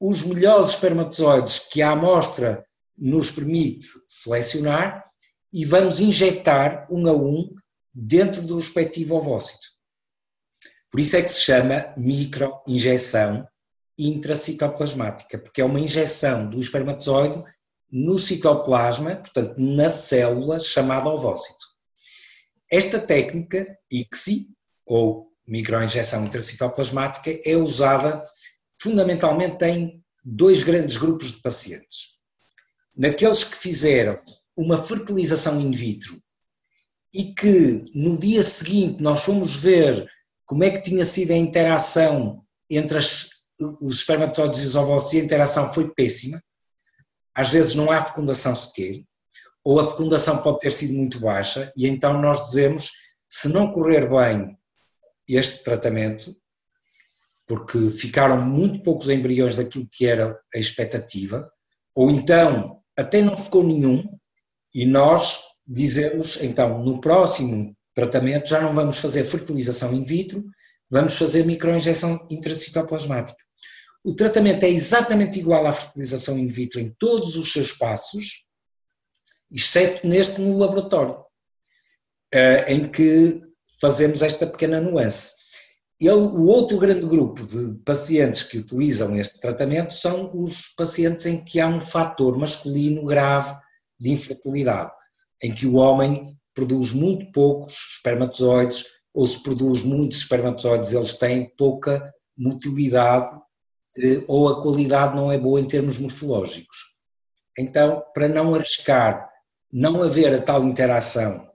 [0.00, 2.64] os melhores espermatozoides que a amostra
[2.96, 5.04] nos permite selecionar
[5.52, 7.54] e vamos injetar um a um
[8.02, 9.68] dentro do respectivo ovócito.
[10.90, 13.46] Por isso é que se chama microinjeção
[13.98, 17.44] intracitoplasmática, porque é uma injeção do espermatozoide
[17.92, 21.66] no citoplasma, portanto, na célula chamada ovócito.
[22.70, 24.48] Esta técnica, ICSI,
[24.86, 28.24] ou microinjeção intracitoplasmática, é usada
[28.78, 32.14] fundamentalmente em dois grandes grupos de pacientes.
[32.96, 34.18] Naqueles que fizeram
[34.56, 36.20] uma fertilização in vitro
[37.12, 40.08] e que no dia seguinte nós fomos ver
[40.46, 43.30] como é que tinha sido a interação entre as,
[43.80, 46.42] os espermatozoides e os ovócitos e a interação foi péssima,
[47.34, 49.02] às vezes não há fecundação sequer,
[49.64, 52.92] ou a fecundação pode ter sido muito baixa, e então nós dizemos,
[53.28, 54.56] se não correr bem
[55.28, 56.36] este tratamento,
[57.46, 61.50] porque ficaram muito poucos embriões daquilo que era a expectativa,
[61.94, 64.04] ou então até não ficou nenhum,
[64.74, 70.44] e nós dizemos, então, no próximo tratamento já não vamos fazer fertilização in vitro,
[70.90, 73.38] vamos fazer microinjeção intracitoplasmática.
[74.02, 78.46] O tratamento é exatamente igual à fertilização in vitro em todos os seus passos,
[79.50, 81.22] exceto neste no laboratório,
[82.32, 83.42] eh, em que
[83.80, 85.40] fazemos esta pequena nuance.
[86.00, 91.44] Ele, o outro grande grupo de pacientes que utilizam este tratamento são os pacientes em
[91.44, 93.54] que há um fator masculino grave
[93.98, 94.90] de infertilidade,
[95.42, 98.84] em que o homem produz muito poucos espermatozoides,
[99.14, 103.40] ou se produz muitos espermatozoides, eles têm pouca motilidade
[103.98, 106.78] eh, ou a qualidade não é boa em termos morfológicos.
[107.58, 109.28] Então, para não arriscar
[109.72, 111.48] não haver a tal interação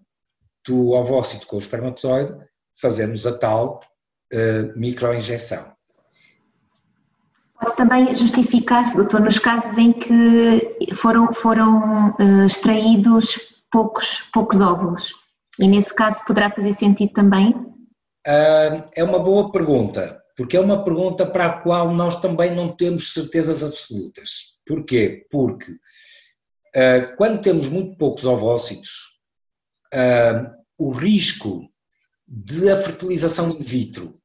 [0.66, 2.34] do ovócito com o espermatozoide,
[2.80, 3.82] fazemos a tal
[4.34, 5.74] uh, microinjeção.
[7.60, 15.14] Pode também justificar-se, doutor, nos casos em que foram, foram uh, extraídos poucos, poucos óvulos.
[15.60, 17.52] E nesse caso poderá fazer sentido também?
[17.52, 22.76] Uh, é uma boa pergunta porque é uma pergunta para a qual nós também não
[22.76, 24.60] temos certezas absolutas.
[24.66, 25.26] Porquê?
[25.32, 29.20] Porque uh, quando temos muito poucos ovócitos,
[29.94, 31.70] uh, o risco
[32.28, 34.20] de a fertilização in vitro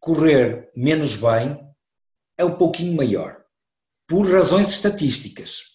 [0.00, 1.60] correr menos bem
[2.38, 3.42] é um pouquinho maior,
[4.06, 5.71] por razões estatísticas.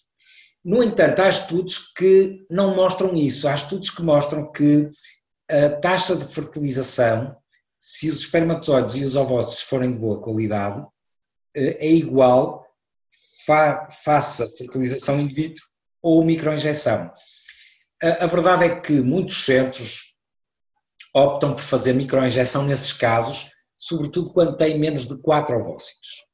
[0.68, 3.48] No entanto, há estudos que não mostram isso.
[3.48, 4.90] Há estudos que mostram que
[5.50, 7.34] a taxa de fertilização,
[7.80, 10.86] se os espermatozoides e os ovócitos forem de boa qualidade,
[11.54, 12.66] eh, é igual
[13.46, 15.64] fa faça fertilização in vitro
[16.02, 17.10] ou microinjeção.
[18.02, 20.18] A, a verdade é que muitos centros
[21.14, 26.27] optam por fazer microinjeção nesses casos, sobretudo quando têm menos de 4 ovócitos.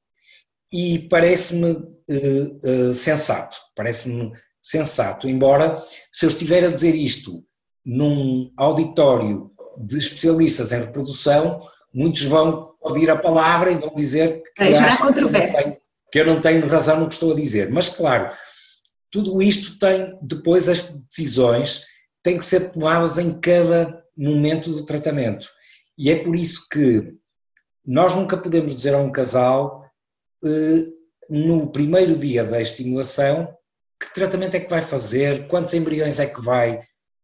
[0.76, 5.76] E parece-me uh, uh, sensato, parece-me sensato, embora
[6.10, 7.44] se eu estiver a dizer isto
[7.86, 11.60] num auditório de especialistas em reprodução,
[11.94, 15.76] muitos vão pedir a palavra e vão dizer que, é, acho que, eu tenho,
[16.10, 17.70] que eu não tenho razão no que estou a dizer.
[17.70, 18.34] Mas, claro,
[19.12, 21.84] tudo isto tem, depois as decisões
[22.20, 25.46] têm que ser tomadas em cada momento do tratamento.
[25.96, 27.14] E é por isso que
[27.86, 29.83] nós nunca podemos dizer a um casal,
[31.30, 33.48] no primeiro dia da estimulação,
[34.00, 36.80] que tratamento é que vai fazer, quantos embriões é que vai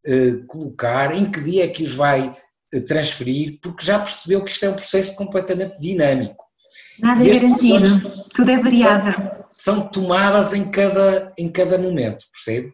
[0.06, 2.34] eh, colocar, em que dia é que os vai
[2.72, 6.44] eh, transferir, porque já percebeu que isto é um processo completamente dinâmico.
[6.98, 9.12] Nada é garantido, tudo é variável.
[9.46, 12.72] São, são, tomadas em cada, em cada momento, percebe?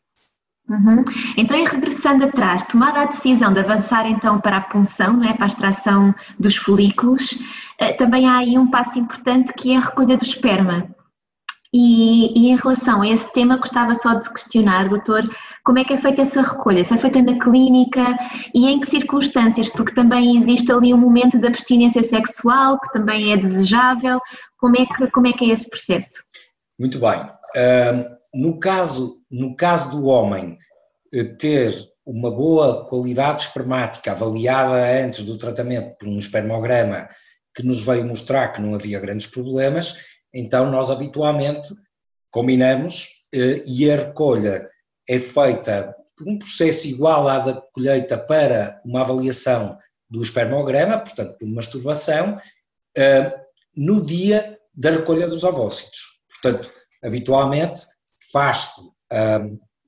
[0.68, 1.04] Uhum.
[1.36, 5.32] Então, regressando atrás, tomada a decisão de avançar então para a punção, não é?
[5.32, 7.38] para a extração dos folículos,
[7.78, 10.88] eh, também há aí um passo importante que é a recolha do esperma.
[11.72, 15.28] E, e, em relação a esse tema, gostava só de questionar, doutor,
[15.62, 16.82] como é que é feita essa recolha?
[16.84, 18.16] Se é feita na clínica
[18.54, 19.68] e em que circunstâncias?
[19.68, 24.20] Porque também existe ali um momento de abstinência sexual que também é desejável.
[24.58, 26.22] Como é que, como é, que é esse processo?
[26.78, 27.20] Muito bem.
[27.20, 30.58] Uh, no, caso, no caso do homem
[31.12, 31.74] eh, ter
[32.04, 37.08] uma boa qualidade espermática avaliada antes do tratamento por um espermograma
[37.54, 41.68] que nos veio mostrar que não havia grandes problemas, então nós habitualmente
[42.30, 44.68] combinamos uh, e a recolha
[45.08, 45.96] é feita
[46.26, 53.40] um processo igual à da colheita para uma avaliação do espermograma, portanto, por masturbação, uh,
[53.76, 56.20] no dia da recolha dos ovócitos.
[56.28, 56.72] Portanto,
[57.02, 57.82] habitualmente
[58.32, 58.95] faz-se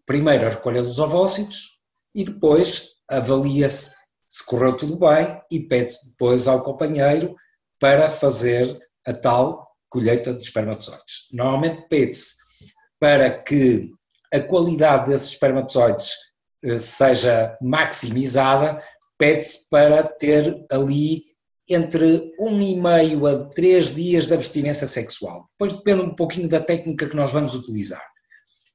[0.07, 1.79] primeiro a recolha dos ovócitos
[2.15, 3.99] e depois avalia-se
[4.29, 7.35] se correu tudo bem e pede-se depois ao companheiro
[7.81, 11.29] para fazer a tal colheita de espermatozoides.
[11.33, 12.35] Normalmente pede-se
[13.01, 13.91] para que
[14.33, 16.13] a qualidade desses espermatozoides
[16.63, 18.83] eh, seja maximizada,
[19.17, 21.23] pede-se para ter ali
[21.71, 25.49] entre um e meio a três dias de abstinência sexual.
[25.53, 28.05] Depois depende um pouquinho da técnica que nós vamos utilizar.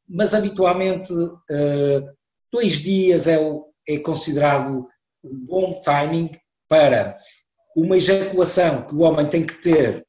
[0.08, 1.14] Mas habitualmente
[1.49, 2.01] eh,
[2.51, 3.39] dois dias é,
[3.88, 4.88] é considerado
[5.24, 6.30] um bom timing
[6.68, 7.18] para
[7.76, 10.06] uma ejaculação que o homem tem que ter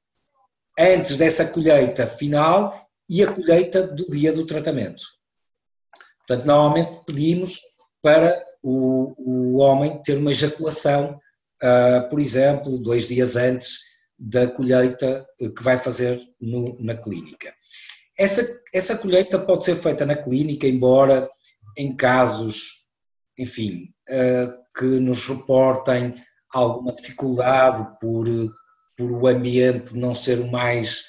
[0.79, 2.75] antes dessa colheita final
[3.09, 5.03] e a colheita do dia do tratamento.
[6.27, 7.61] Portanto, normalmente pedimos
[8.03, 11.19] para o, o homem ter uma ejaculação,
[11.63, 13.79] uh, por exemplo, dois dias antes
[14.19, 17.53] da colheita que vai fazer no, na clínica.
[18.19, 21.29] Essa, essa colheita pode ser feita na clínica, embora
[21.77, 22.87] em casos,
[23.39, 26.15] enfim, uh, que nos reportem
[26.53, 28.27] alguma dificuldade por,
[28.97, 31.05] por o ambiente não ser o mais,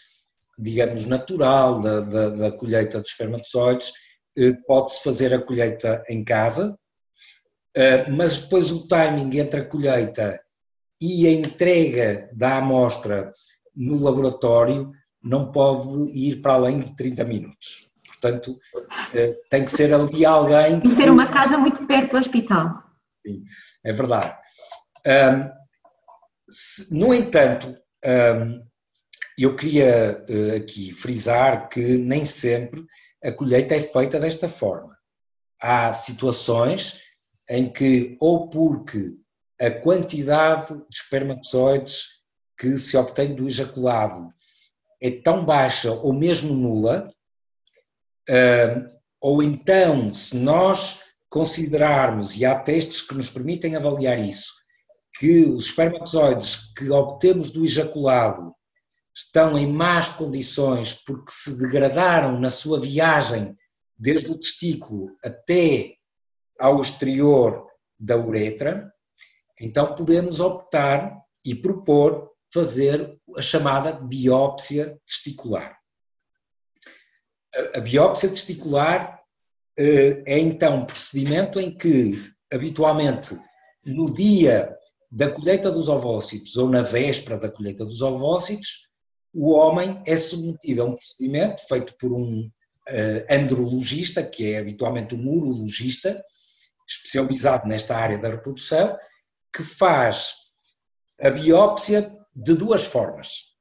[0.57, 3.91] digamos, natural da, da, da colheita de espermatozoides,
[4.37, 6.77] eh, pode-se fazer a colheita em casa,
[7.75, 10.39] eh, mas depois o timing entre a colheita
[11.01, 13.31] e a entrega da amostra
[13.75, 14.91] no laboratório
[15.25, 17.91] não pode ir para além de 30 minutos.
[18.07, 18.57] Portanto,
[19.13, 20.79] eh, tem que ser ali alguém.
[20.79, 22.83] Tem que ser uma casa muito perto do hospital.
[23.25, 23.43] Sim,
[23.83, 24.37] é verdade.
[26.91, 27.75] no entanto,
[29.37, 30.23] eu queria
[30.55, 32.85] aqui frisar que nem sempre
[33.23, 34.95] a colheita é feita desta forma.
[35.59, 37.01] Há situações
[37.49, 39.15] em que, ou porque
[39.59, 42.21] a quantidade de espermatozoides
[42.57, 44.29] que se obtém do ejaculado
[45.01, 47.07] é tão baixa ou mesmo nula,
[49.19, 54.53] ou então, se nós considerarmos, e há testes que nos permitem avaliar isso,
[55.17, 58.53] que os espermatozoides que obtemos do ejaculado
[59.15, 63.55] estão em más condições porque se degradaram na sua viagem
[63.97, 65.93] desde o testículo até
[66.59, 67.65] ao exterior
[67.97, 68.91] da uretra,
[69.59, 75.77] então podemos optar e propor fazer a chamada biópsia testicular.
[77.75, 79.19] A biópsia testicular
[79.77, 83.37] eh, é então um procedimento em que habitualmente
[83.85, 84.73] no dia
[85.11, 88.89] da colheita dos ovócitos ou na véspera da colheita dos ovócitos,
[89.33, 95.13] o homem é submetido a um procedimento feito por um uh, andrologista, que é habitualmente
[95.13, 96.23] um urologista,
[96.87, 98.97] especializado nesta área da reprodução,
[99.53, 100.35] que faz
[101.21, 103.55] a biópsia de duas formas.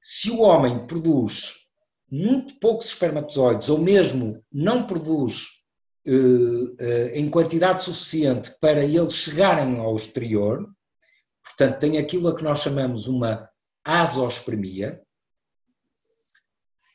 [0.00, 1.68] Se o homem produz
[2.10, 5.46] muito poucos espermatozoides, ou mesmo não produz
[6.06, 10.66] uh, uh, em quantidade suficiente para eles chegarem ao exterior,
[11.44, 13.48] portanto, tem aquilo a que nós chamamos uma
[13.84, 15.02] azospermia,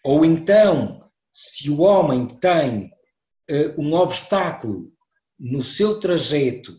[0.03, 2.85] ou então, se o homem tem
[3.49, 4.91] uh, um obstáculo
[5.39, 6.77] no seu trajeto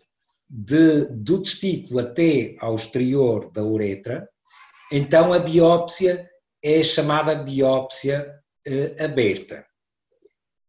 [0.57, 4.29] de, do testículo até ao exterior da uretra,
[4.93, 6.31] então a biópsia
[6.63, 8.33] é chamada biópsia
[8.65, 9.67] eh, aberta,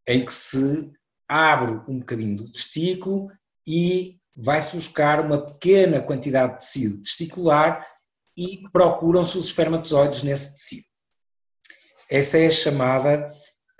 [0.07, 0.91] em que se
[1.27, 3.31] abre um bocadinho do testículo
[3.67, 7.86] e vai-se buscar uma pequena quantidade de tecido testicular
[8.36, 10.86] e procuram-se os espermatozoides nesse tecido.
[12.09, 13.31] Essa é a chamada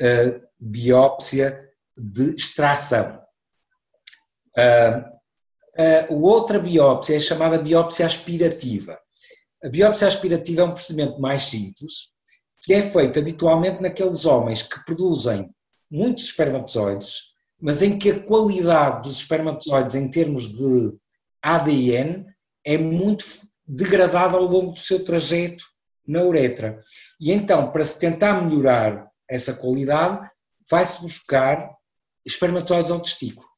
[0.02, 3.22] uh, biópsia de extração.
[4.58, 5.15] Uh,
[5.78, 8.98] a outra biópsia é chamada biópsia aspirativa.
[9.64, 12.10] A biópsia aspirativa é um procedimento mais simples,
[12.64, 15.50] que é feito habitualmente naqueles homens que produzem
[15.92, 20.98] muitos espermatozoides, mas em que a qualidade dos espermatozoides em termos de
[21.42, 22.26] ADN
[22.66, 23.26] é muito
[23.68, 25.64] degradada ao longo do seu trajeto
[26.08, 26.80] na uretra.
[27.20, 30.30] E então, para se tentar melhorar essa qualidade,
[30.70, 31.72] vai-se buscar
[32.26, 33.55] espermatozoides ao testículo.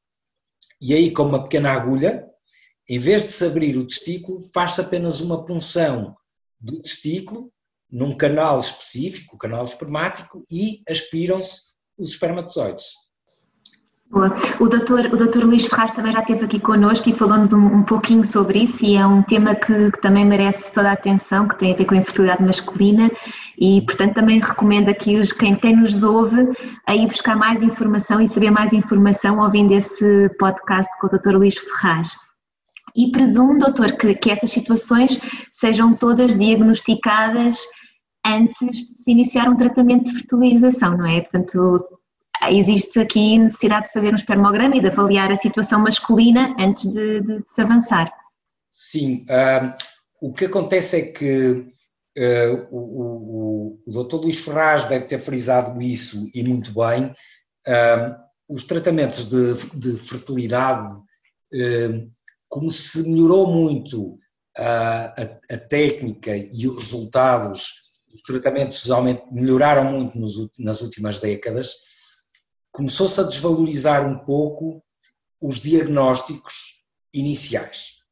[0.80, 2.26] E aí, com uma pequena agulha,
[2.90, 6.16] em vez de se abrir o testículo, faz-se apenas uma punção
[6.60, 7.52] do testículo
[7.90, 12.86] num canal específico, o canal espermático, e aspiram-se os espermatozoides.
[14.10, 14.34] Boa.
[14.58, 17.84] O doutor, o doutor Luís Ferraz também já esteve aqui connosco e falou-nos um, um,
[17.84, 21.58] pouquinho sobre isso e é um tema que, que, também merece toda a atenção, que
[21.58, 23.12] tem a ver com a infertilidade masculina
[23.60, 26.48] e, portanto, também recomendo aqui os, quem, quem nos ouve
[26.88, 31.34] a ir buscar mais informação e saber mais informação ouvindo esse podcast com o doutor
[31.36, 32.10] Luís Ferraz.
[32.96, 35.20] E presumo, doutor, que, que essas situações
[35.52, 37.58] sejam todas diagnosticadas
[38.26, 41.22] antes de se iniciar um tratamento de fertilização, não é?
[41.22, 41.97] Portanto,
[42.52, 47.22] existe aqui necessidade de fazer um espermograma e de avaliar a situação masculina antes de,
[47.22, 48.12] de, de se avançar.
[48.72, 49.74] Sim, uh,
[50.22, 51.66] o que acontece é que
[52.18, 57.06] uh, o, o, o doutor Luís Ferraz deve ter frisado isso e muito bem.
[57.68, 58.16] Uh,
[58.50, 60.96] os tratamentos de, de fertilidade,
[62.48, 64.18] como se melhorou muito
[64.58, 65.06] a,
[65.52, 68.86] a, técnica e os resultados, os tratamentos
[69.32, 71.74] melhoraram muito nos, nas últimas décadas,
[72.78, 74.84] começou-se a desvalorizar um pouco
[75.42, 78.04] os diagnósticos iniciais.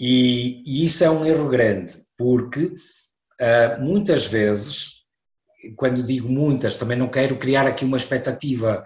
[0.00, 5.04] E, e, isso é um erro grande, porque uh, muitas vezes,
[5.76, 8.82] quando digo muitas, também não quero criar aqui uma expectativa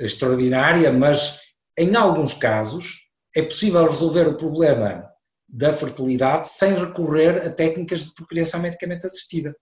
[0.00, 1.38] extraordinária, mas
[1.78, 5.08] em alguns casos é possível resolver o problema
[5.48, 9.54] da fertilidade sem recorrer a técnicas de procriação medicamente assistida.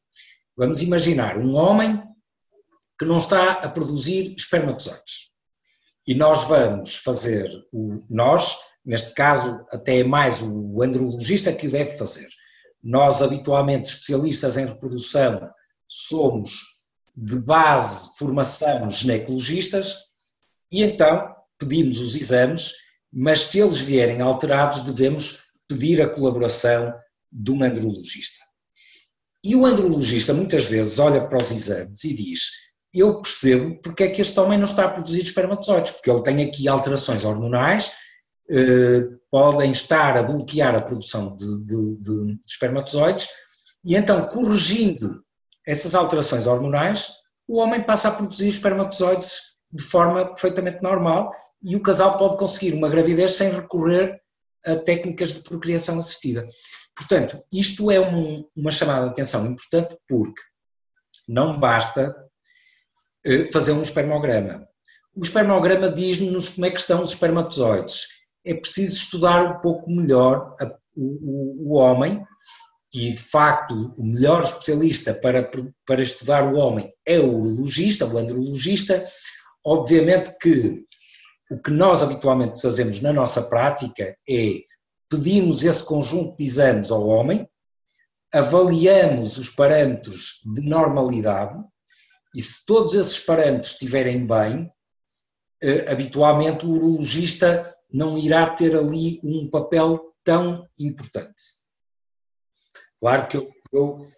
[0.57, 2.03] Vamos imaginar um homem
[2.99, 5.29] que não está a produzir espermatozoides.
[6.07, 11.97] E nós vamos fazer, o, nós, neste caso até mais o andrologista que o deve
[11.97, 12.29] fazer.
[12.83, 15.51] Nós, habitualmente, especialistas em reprodução,
[15.87, 16.79] somos
[17.17, 19.95] de base formação ginecologistas
[20.71, 22.73] e então pedimos os exames,
[23.13, 26.95] mas se eles vierem alterados, devemos pedir a colaboração
[27.31, 28.45] de um andrologista.
[29.43, 32.51] E o andrologista muitas vezes olha para os exames e diz:
[32.93, 36.43] eu percebo porque é que este homem não está a produzir espermatozoides, porque ele tem
[36.43, 37.93] aqui alterações hormonais,
[38.51, 43.29] eh, podem estar a bloquear a produção de, de, de espermatozoides,
[43.85, 45.23] e então, corrigindo
[45.67, 47.13] essas alterações hormonais,
[47.47, 51.31] o homem passa a produzir espermatozoides de forma perfeitamente normal
[51.63, 54.21] e o casal pode conseguir uma gravidez sem recorrer
[54.67, 56.47] a técnicas de procriação assistida.
[56.97, 60.41] Portanto, isto é um, uma chamada de atenção importante porque
[61.29, 62.28] não basta
[63.53, 64.67] fazer um espermograma.
[65.15, 68.07] O espermograma diz-nos como é que estão os espermatozoides.
[68.45, 70.67] É preciso estudar um pouco melhor a,
[70.97, 72.25] o, o, homem,
[72.95, 75.51] e de facto o melhor especialista para,
[75.87, 79.05] para estudar o homem é o urologista, o andrologista.
[79.65, 80.85] Obviamente que
[81.51, 84.63] o que nós habitualmente fazemos na nossa prática é
[85.09, 87.49] pedimos esse conjunto de exames ao homem,
[88.33, 91.59] avaliamos os parâmetros de normalidade,
[92.35, 94.71] e se todos esses parâmetros estiverem bem,
[95.63, 101.43] eh, habitualmente o urologista não irá ter ali um papel tão importante.
[103.01, 104.09] Claro que eu, eu,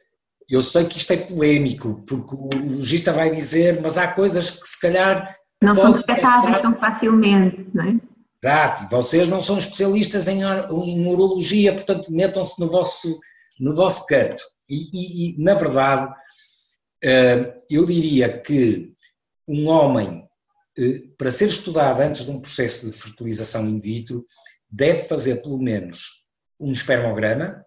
[0.49, 4.67] eu sei que isto é polémico, porque o logista vai dizer, mas há coisas que
[4.67, 5.37] se calhar.
[5.63, 8.01] Não são detectáveis tão facilmente, não é?
[8.43, 13.21] Exato, vocês não são especialistas em, em urologia, portanto metam-se no vosso,
[13.61, 14.43] no vosso canto.
[14.69, 16.11] E, e, e, na verdade,
[17.71, 18.95] eu diria que
[19.49, 20.29] um homem,
[20.79, 24.25] eh, para ser estudado antes de um processo de fertilização in vitro,
[24.71, 26.23] deve fazer pelo menos
[26.59, 27.65] um espermograma,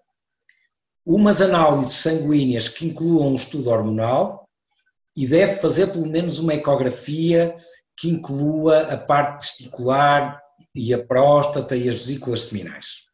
[1.05, 4.47] umas análises sanguíneas que incluam um estudo hormonal
[5.15, 7.55] e deve fazer pelo menos uma ecografia
[7.97, 10.41] que inclua a parte testicular
[10.73, 13.05] e a próstata e as vesículas seminais.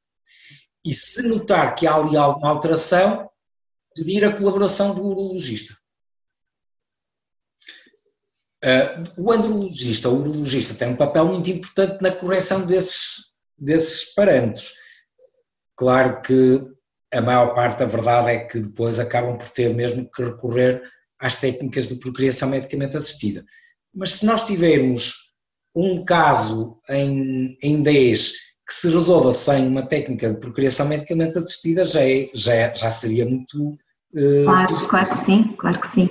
[0.86, 3.30] E se notar que há ali alguma alteração,
[3.96, 5.76] pedir a colaboração do urologista.
[8.64, 14.74] Uh, o andrologista, o urologista, tem um papel muito importante na correção desses, desses parâmetros.
[15.78, 16.62] Claro que
[17.14, 20.84] a maior parte da verdade é que depois acabam por ter mesmo que recorrer
[21.20, 23.46] às técnicas de procriação medicamente assistida.
[23.94, 25.34] Mas se nós tivermos
[25.76, 28.34] um caso em, em 10
[28.68, 32.90] que se resolva sem uma técnica de procriação medicamente assistida, já, é, já, é, já
[32.90, 33.72] seria muito.
[34.14, 36.10] Uh, claro, claro que sim, claro que sim.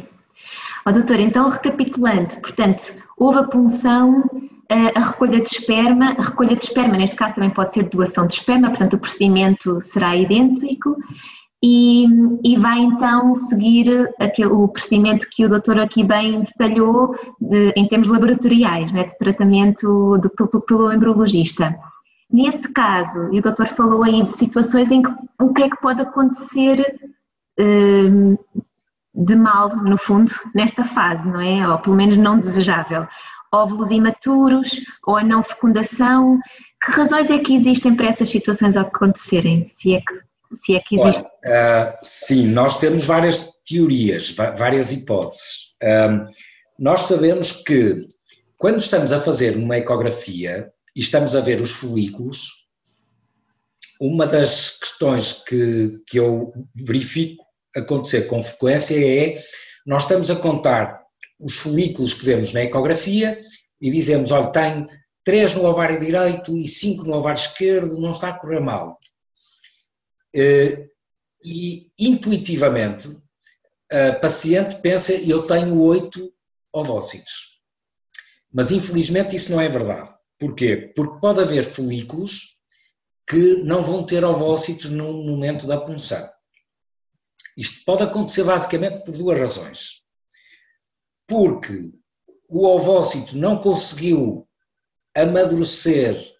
[0.88, 4.24] Oh, doutor, então recapitulando, portanto, houve a punção,
[4.70, 8.26] eh, a recolha de esperma, a recolha de esperma neste caso também pode ser doação
[8.26, 10.96] de esperma, portanto o procedimento será idêntico
[11.62, 12.06] e,
[12.42, 17.86] e vai então seguir aquele, o procedimento que o doutor aqui bem detalhou de, em
[17.86, 21.78] termos laboratoriais, né, de tratamento do, pelo, pelo embriologista.
[22.32, 25.80] Nesse caso, e o doutor falou aí de situações em que o que é que
[25.82, 26.98] pode acontecer
[27.58, 28.38] eh,
[29.24, 31.68] de mal, no fundo, nesta fase, não é?
[31.68, 33.06] Ou pelo menos não desejável.
[33.52, 36.38] Óvulos imaturos ou a não fecundação.
[36.84, 39.64] Que razões é que existem para essas situações acontecerem?
[39.64, 41.22] Se é que se é que existe.
[41.22, 45.74] uh, sim, nós temos várias teorias, várias hipóteses.
[45.82, 46.26] Uh,
[46.78, 48.08] nós sabemos que
[48.56, 52.66] quando estamos a fazer uma ecografia e estamos a ver os folículos,
[54.00, 57.44] uma das questões que, que eu verifico
[57.76, 59.34] acontecer com frequência é
[59.86, 61.02] nós estamos a contar
[61.40, 63.38] os folículos que vemos na ecografia
[63.80, 64.86] e dizemos, olha, tem
[65.24, 68.98] três no ovário direito e cinco no ovário esquerdo, não está a correr mal.
[70.34, 70.88] Eh,
[71.44, 73.08] e intuitivamente
[73.90, 76.32] a paciente pensa eu tenho oito
[76.72, 77.60] ovócitos.
[78.52, 80.10] Mas infelizmente isso não é verdade.
[80.38, 80.92] Porquê?
[80.94, 82.58] Porque pode haver folículos
[83.26, 86.28] que não vão ter ovócitos no momento da punção.
[87.58, 90.04] Isto pode acontecer basicamente por duas razões.
[91.26, 91.90] Porque
[92.48, 94.48] o ovócito não conseguiu
[95.12, 96.36] amadurecer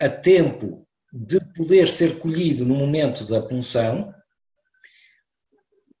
[0.00, 4.12] a tempo de poder ser colhido no momento da punção,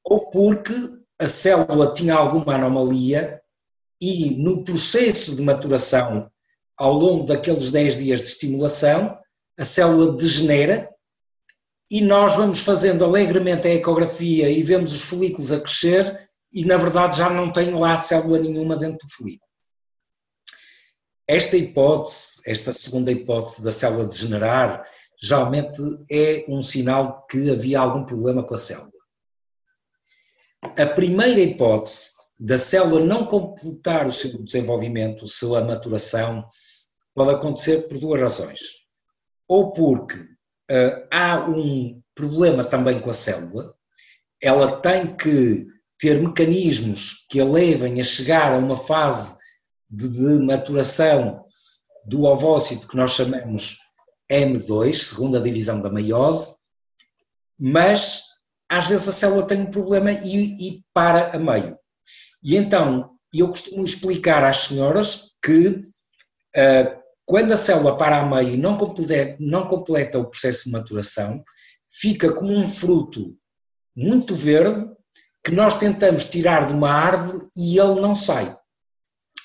[0.04, 0.74] ou porque
[1.20, 3.40] a célula tinha alguma anomalia
[4.00, 6.30] e no processo de maturação,
[6.76, 9.16] ao longo daqueles 10 dias de estimulação,
[9.56, 10.92] a célula degenera
[11.90, 16.76] e nós vamos fazendo alegremente a ecografia e vemos os folículos a crescer e na
[16.76, 19.48] verdade já não tem lá célula nenhuma dentro do folículo.
[21.26, 24.86] Esta hipótese, esta segunda hipótese da célula degenerar,
[25.20, 25.78] geralmente
[26.10, 28.92] é um sinal de que havia algum problema com a célula.
[30.62, 36.46] A primeira hipótese da célula não completar o seu desenvolvimento, a sua maturação,
[37.14, 38.60] pode acontecer por duas razões.
[39.46, 40.37] Ou porque
[40.70, 43.74] uh, há um problema também com a célula,
[44.40, 45.66] ela tem que
[45.98, 49.36] ter mecanismos que a levem a chegar a uma fase
[49.90, 51.44] de, de maturação
[52.04, 53.78] do ovócito que nós chamamos
[54.30, 56.56] M2, segunda divisão da meiose,
[57.58, 58.24] mas
[58.68, 61.78] às vezes a célula tem um problema e, e para a meio.
[62.42, 66.98] E então eu costumo explicar às senhoras que uh,
[67.28, 71.44] quando a célula para a meio e não completa, não completa o processo de maturação,
[71.86, 73.36] fica como um fruto
[73.94, 74.90] muito verde
[75.44, 78.56] que nós tentamos tirar de uma árvore e ele não sai.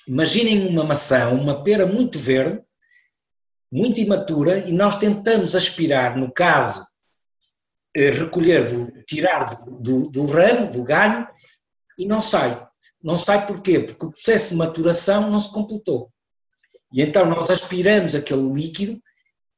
[0.08, 2.64] Imaginem uma maçã, uma pera muito verde,
[3.70, 6.88] muito imatura e nós tentamos aspirar, no caso,
[7.94, 11.28] eh, recolher, do, tirar do, do, do ramo, do galho,
[12.00, 12.66] e não sai.
[13.04, 13.80] Não sai porquê?
[13.82, 16.14] Porque o processo de maturação não se completou.
[16.94, 19.02] E então nós aspiramos aquele líquido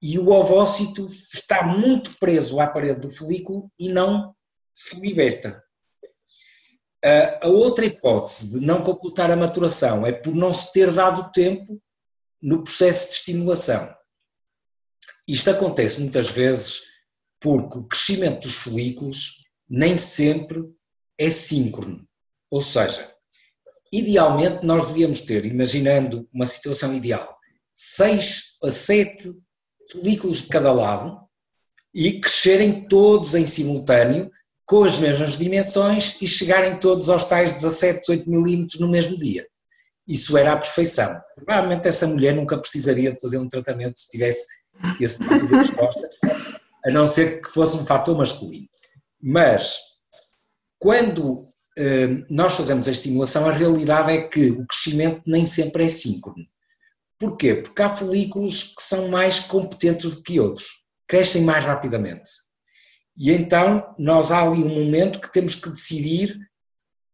[0.02, 4.34] e o ovócito está muito preso à parede do folículo e não
[4.74, 5.62] se liberta.
[7.42, 11.80] A outra hipótese de não completar a maturação é por não se ter dado tempo
[12.42, 13.94] no processo de estimulação.
[15.28, 16.84] Isto acontece muitas vezes
[17.40, 20.64] porque o crescimento dos folículos nem sempre
[21.18, 22.08] é síncrono.
[22.50, 23.15] Ou seja,
[24.00, 27.38] idealmente nós devíamos ter, imaginando uma situação ideal,
[27.76, 29.34] 6 a 7
[29.92, 31.20] folículos de cada lado
[31.94, 34.30] e crescerem todos em simultâneo
[34.66, 39.46] com as mesmas dimensões e chegarem todos aos tais 17, 18 milímetros no mesmo dia.
[40.08, 41.20] Isso era a perfeição.
[41.36, 44.46] Provavelmente essa mulher nunca precisaria de fazer um tratamento se tivesse
[45.00, 46.10] esse tipo de resposta,
[46.86, 48.68] a não ser que fosse um fator masculino.
[49.22, 49.78] Mas,
[50.78, 51.45] quando
[52.30, 56.46] nós fazemos a estimulação, a realidade é que o crescimento nem sempre é síncrono.
[57.20, 57.56] Porquê?
[57.56, 62.30] Porque há folículos que são mais competentes do que outros, crescem mais rapidamente.
[63.18, 66.38] E então nós há ali um momento que temos que decidir,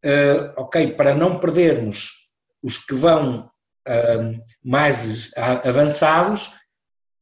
[0.03, 2.27] uh, ok, para não perdermos
[2.63, 3.49] os que vão
[3.87, 5.31] uh, mais
[5.63, 6.53] avançados,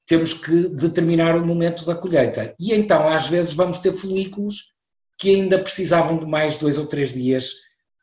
[0.05, 2.55] temos que determinar o momento da colheita.
[2.57, 4.73] E então às vezes vamos ter folículos
[5.19, 7.51] que ainda precisavam de mais dois ou três dias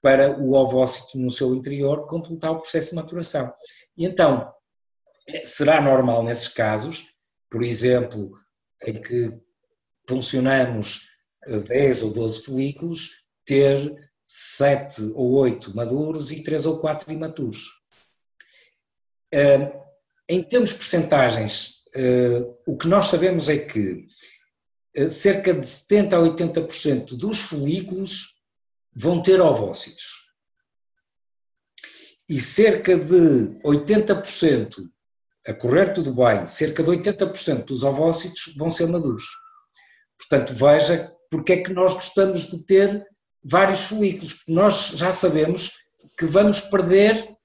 [0.03, 3.53] para o ovócito no seu interior completar o processo de maturação.
[3.97, 4.53] E então,
[5.43, 7.07] será normal nesses casos,
[7.51, 8.31] por exemplo,
[8.85, 9.33] em que
[10.07, 11.09] funcionamos
[11.47, 17.67] 10 ou 12 folículos, ter 7 ou 8 maduros e 3 ou 4 imaturos.
[20.29, 21.83] Em termos de percentagens,
[22.67, 24.07] o que nós sabemos é que
[25.11, 28.37] cerca de 70% a 80% dos folículos
[28.95, 30.27] vão ter ovócitos.
[32.29, 34.89] E cerca de 80%,
[35.47, 39.25] a correr tudo bem, cerca de 80% dos ovócitos vão ser maduros.
[40.19, 43.07] Portanto, veja porque é que nós gostamos de ter
[43.45, 45.73] vários folículos, porque nós já sabemos
[46.19, 47.37] que vamos perder.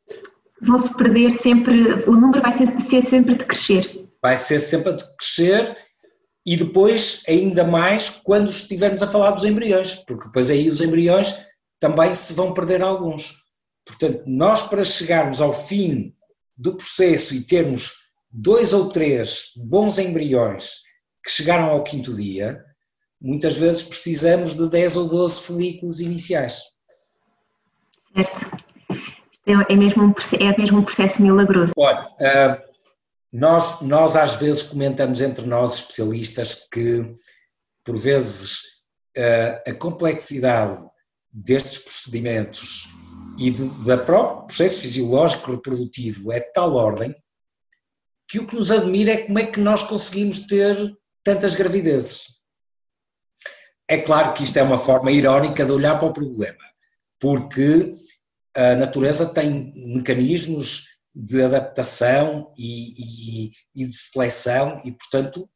[0.62, 4.08] Vão-se perder sempre, o número vai ser, ser sempre de crescer.
[4.22, 5.78] Vai ser sempre de crescer
[6.46, 11.46] e depois ainda mais quando estivermos a falar dos embriões, porque depois aí os embriões
[11.80, 13.42] também se vão perder alguns.
[13.86, 16.14] Portanto, nós para chegarmos ao fim
[16.58, 17.94] do processo e termos
[18.32, 20.82] dois ou três bons embriões
[21.24, 22.64] que chegaram ao quinto dia,
[23.22, 26.64] muitas vezes precisamos de 10 ou 12 folículos iniciais.
[28.14, 28.58] Certo.
[29.46, 31.74] É, é mesmo um, é mesmo um processo milagroso.
[31.78, 32.71] Olha, uh,
[33.32, 37.14] nós, nós às vezes comentamos entre nós especialistas que,
[37.84, 38.84] por vezes,
[39.66, 40.86] a complexidade
[41.32, 42.90] destes procedimentos
[43.40, 43.52] e
[43.86, 47.16] da próprio processo fisiológico reprodutivo é de tal ordem
[48.28, 52.42] que o que nos admira é como é que nós conseguimos ter tantas gravidezes.
[53.88, 56.64] É claro que isto é uma forma irónica de olhar para o problema,
[57.20, 57.94] porque
[58.56, 65.50] a natureza tem mecanismos de adaptação e, e, e de seleção, e portanto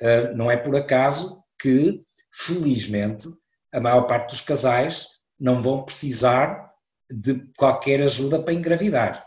[0.00, 2.00] eh, não é por acaso que,
[2.32, 3.28] felizmente,
[3.72, 5.06] a maior parte dos casais
[5.38, 6.70] não vão precisar
[7.10, 9.26] de qualquer ajuda para engravidar.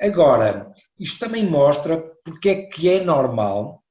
[0.00, 3.82] Agora, isto também mostra porque é que é normal,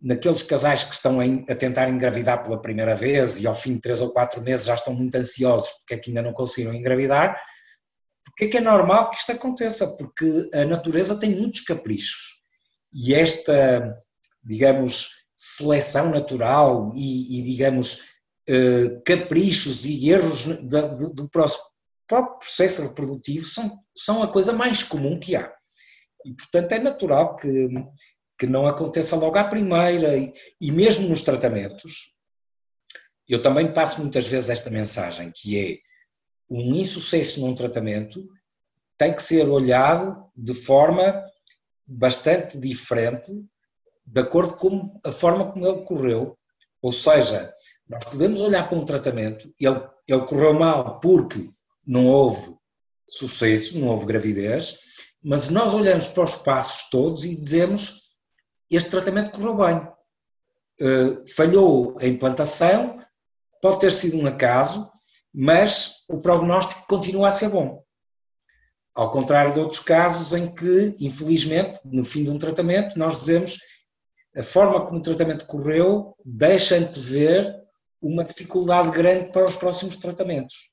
[0.00, 4.00] naqueles casais que estão a tentar engravidar pela primeira vez e ao fim de três
[4.00, 7.40] ou quatro meses já estão muito ansiosos porque é que ainda não conseguiram engravidar,
[8.40, 9.86] porque é que é normal que isto aconteça?
[9.98, 12.40] Porque a natureza tem muitos caprichos
[12.90, 13.94] e esta,
[14.42, 18.02] digamos, seleção natural e, e digamos,
[18.48, 25.20] eh, caprichos e erros do, do próprio processo reprodutivo são, são a coisa mais comum
[25.20, 25.52] que há.
[26.24, 27.68] E, portanto, é natural que,
[28.38, 32.14] que não aconteça logo à primeira e, e mesmo nos tratamentos.
[33.28, 35.89] Eu também passo muitas vezes esta mensagem, que é
[36.50, 38.28] um insucesso num tratamento
[38.98, 41.24] tem que ser olhado de forma
[41.86, 43.30] bastante diferente,
[44.04, 46.36] de acordo com a forma como ele ocorreu.
[46.82, 47.52] Ou seja,
[47.88, 51.48] nós podemos olhar para um tratamento, ele, ele correu mal porque
[51.86, 52.54] não houve
[53.08, 54.78] sucesso, não houve gravidez,
[55.22, 58.12] mas nós olhamos para os passos todos e dizemos:
[58.70, 59.88] este tratamento correu bem.
[60.80, 62.98] Uh, falhou a implantação,
[63.60, 64.90] pode ter sido um acaso,
[65.32, 67.82] mas o prognóstico continua a ser bom.
[68.94, 73.58] Ao contrário de outros casos em que, infelizmente, no fim de um tratamento, nós dizemos
[74.36, 77.60] a forma como o tratamento correu deixa ver
[78.02, 80.72] uma dificuldade grande para os próximos tratamentos.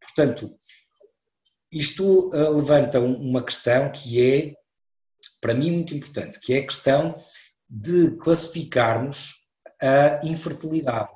[0.00, 0.58] Portanto,
[1.72, 4.54] isto uh, levanta uma questão que é,
[5.40, 7.14] para mim, muito importante, que é a questão
[7.68, 9.34] de classificarmos
[9.80, 11.10] a infertilidade.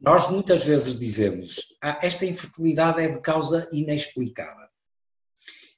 [0.00, 4.68] Nós muitas vezes dizemos, ah, esta infertilidade é de causa inexplicável.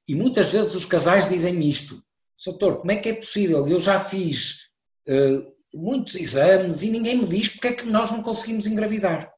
[0.09, 2.03] E muitas vezes os casais dizem isto,
[2.45, 3.67] doutor, como é que é possível?
[3.69, 4.69] Eu já fiz
[5.09, 9.33] uh, muitos exames e ninguém me diz porque é que nós não conseguimos engravidar.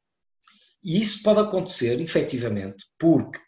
[0.82, 3.38] E isso pode acontecer, efetivamente, porque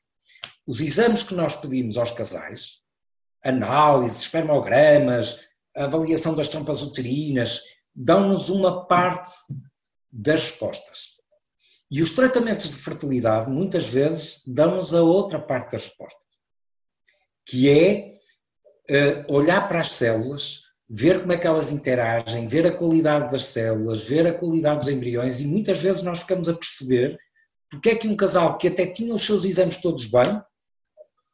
[0.66, 2.81] os exames que nós pedimos aos casais,
[3.43, 5.41] análises, espermogramas,
[5.74, 7.62] avaliação das trompas uterinas,
[7.95, 9.31] dão-nos uma parte
[10.11, 10.89] das respostas.
[11.91, 16.26] E os tratamentos de fertilidade, muitas vezes, dão-nos a outra parte das respostas,
[17.45, 18.18] que é
[18.91, 23.47] uh, olhar para as células, ver como é que elas interagem, ver a qualidade das
[23.47, 27.18] células, ver a qualidade dos embriões, e muitas vezes nós ficamos a perceber
[27.70, 30.43] porque é que um casal que até tinha os seus exames todos bem,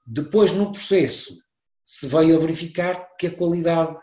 [0.07, 1.35] depois no processo
[1.83, 3.97] se veio a verificar que a qualidade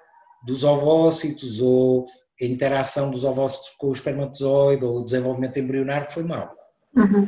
[0.46, 2.06] dos ovócitos ou
[2.42, 6.52] a interação dos ovócitos com o espermatozoide ou o desenvolvimento embrionário foi mau.
[6.96, 7.28] Uhum.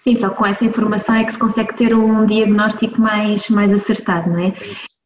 [0.00, 4.30] Sim, só com essa informação é que se consegue ter um diagnóstico mais, mais acertado,
[4.30, 4.54] não é?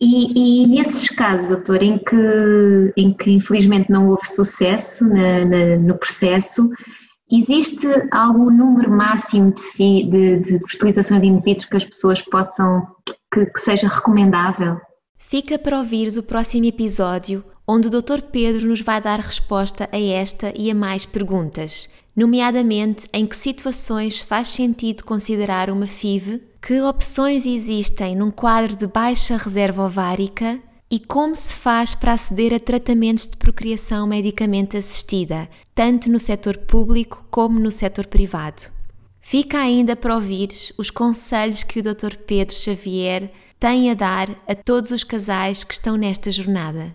[0.00, 5.76] E, e nesses casos, doutor, em que, em que infelizmente não houve sucesso na, na,
[5.76, 6.70] no processo,
[7.30, 12.86] existe algum número máximo de, fi, de, de fertilizações in vitro que as pessoas possam,
[13.32, 14.78] que, que seja recomendável?
[15.18, 18.22] Fica para ouvires o próximo episódio, onde o Dr.
[18.30, 24.20] Pedro nos vai dar resposta a esta e a mais perguntas, nomeadamente em que situações
[24.20, 30.60] faz sentido considerar uma FIV, que opções existem num quadro de baixa reserva ovárica
[30.90, 36.56] e como se faz para aceder a tratamentos de procriação medicamente assistida, tanto no setor
[36.58, 38.70] público como no setor privado.
[39.20, 42.16] Fica ainda para ouvires os conselhos que o Dr.
[42.26, 46.94] Pedro Xavier tem a dar a todos os casais que estão nesta jornada.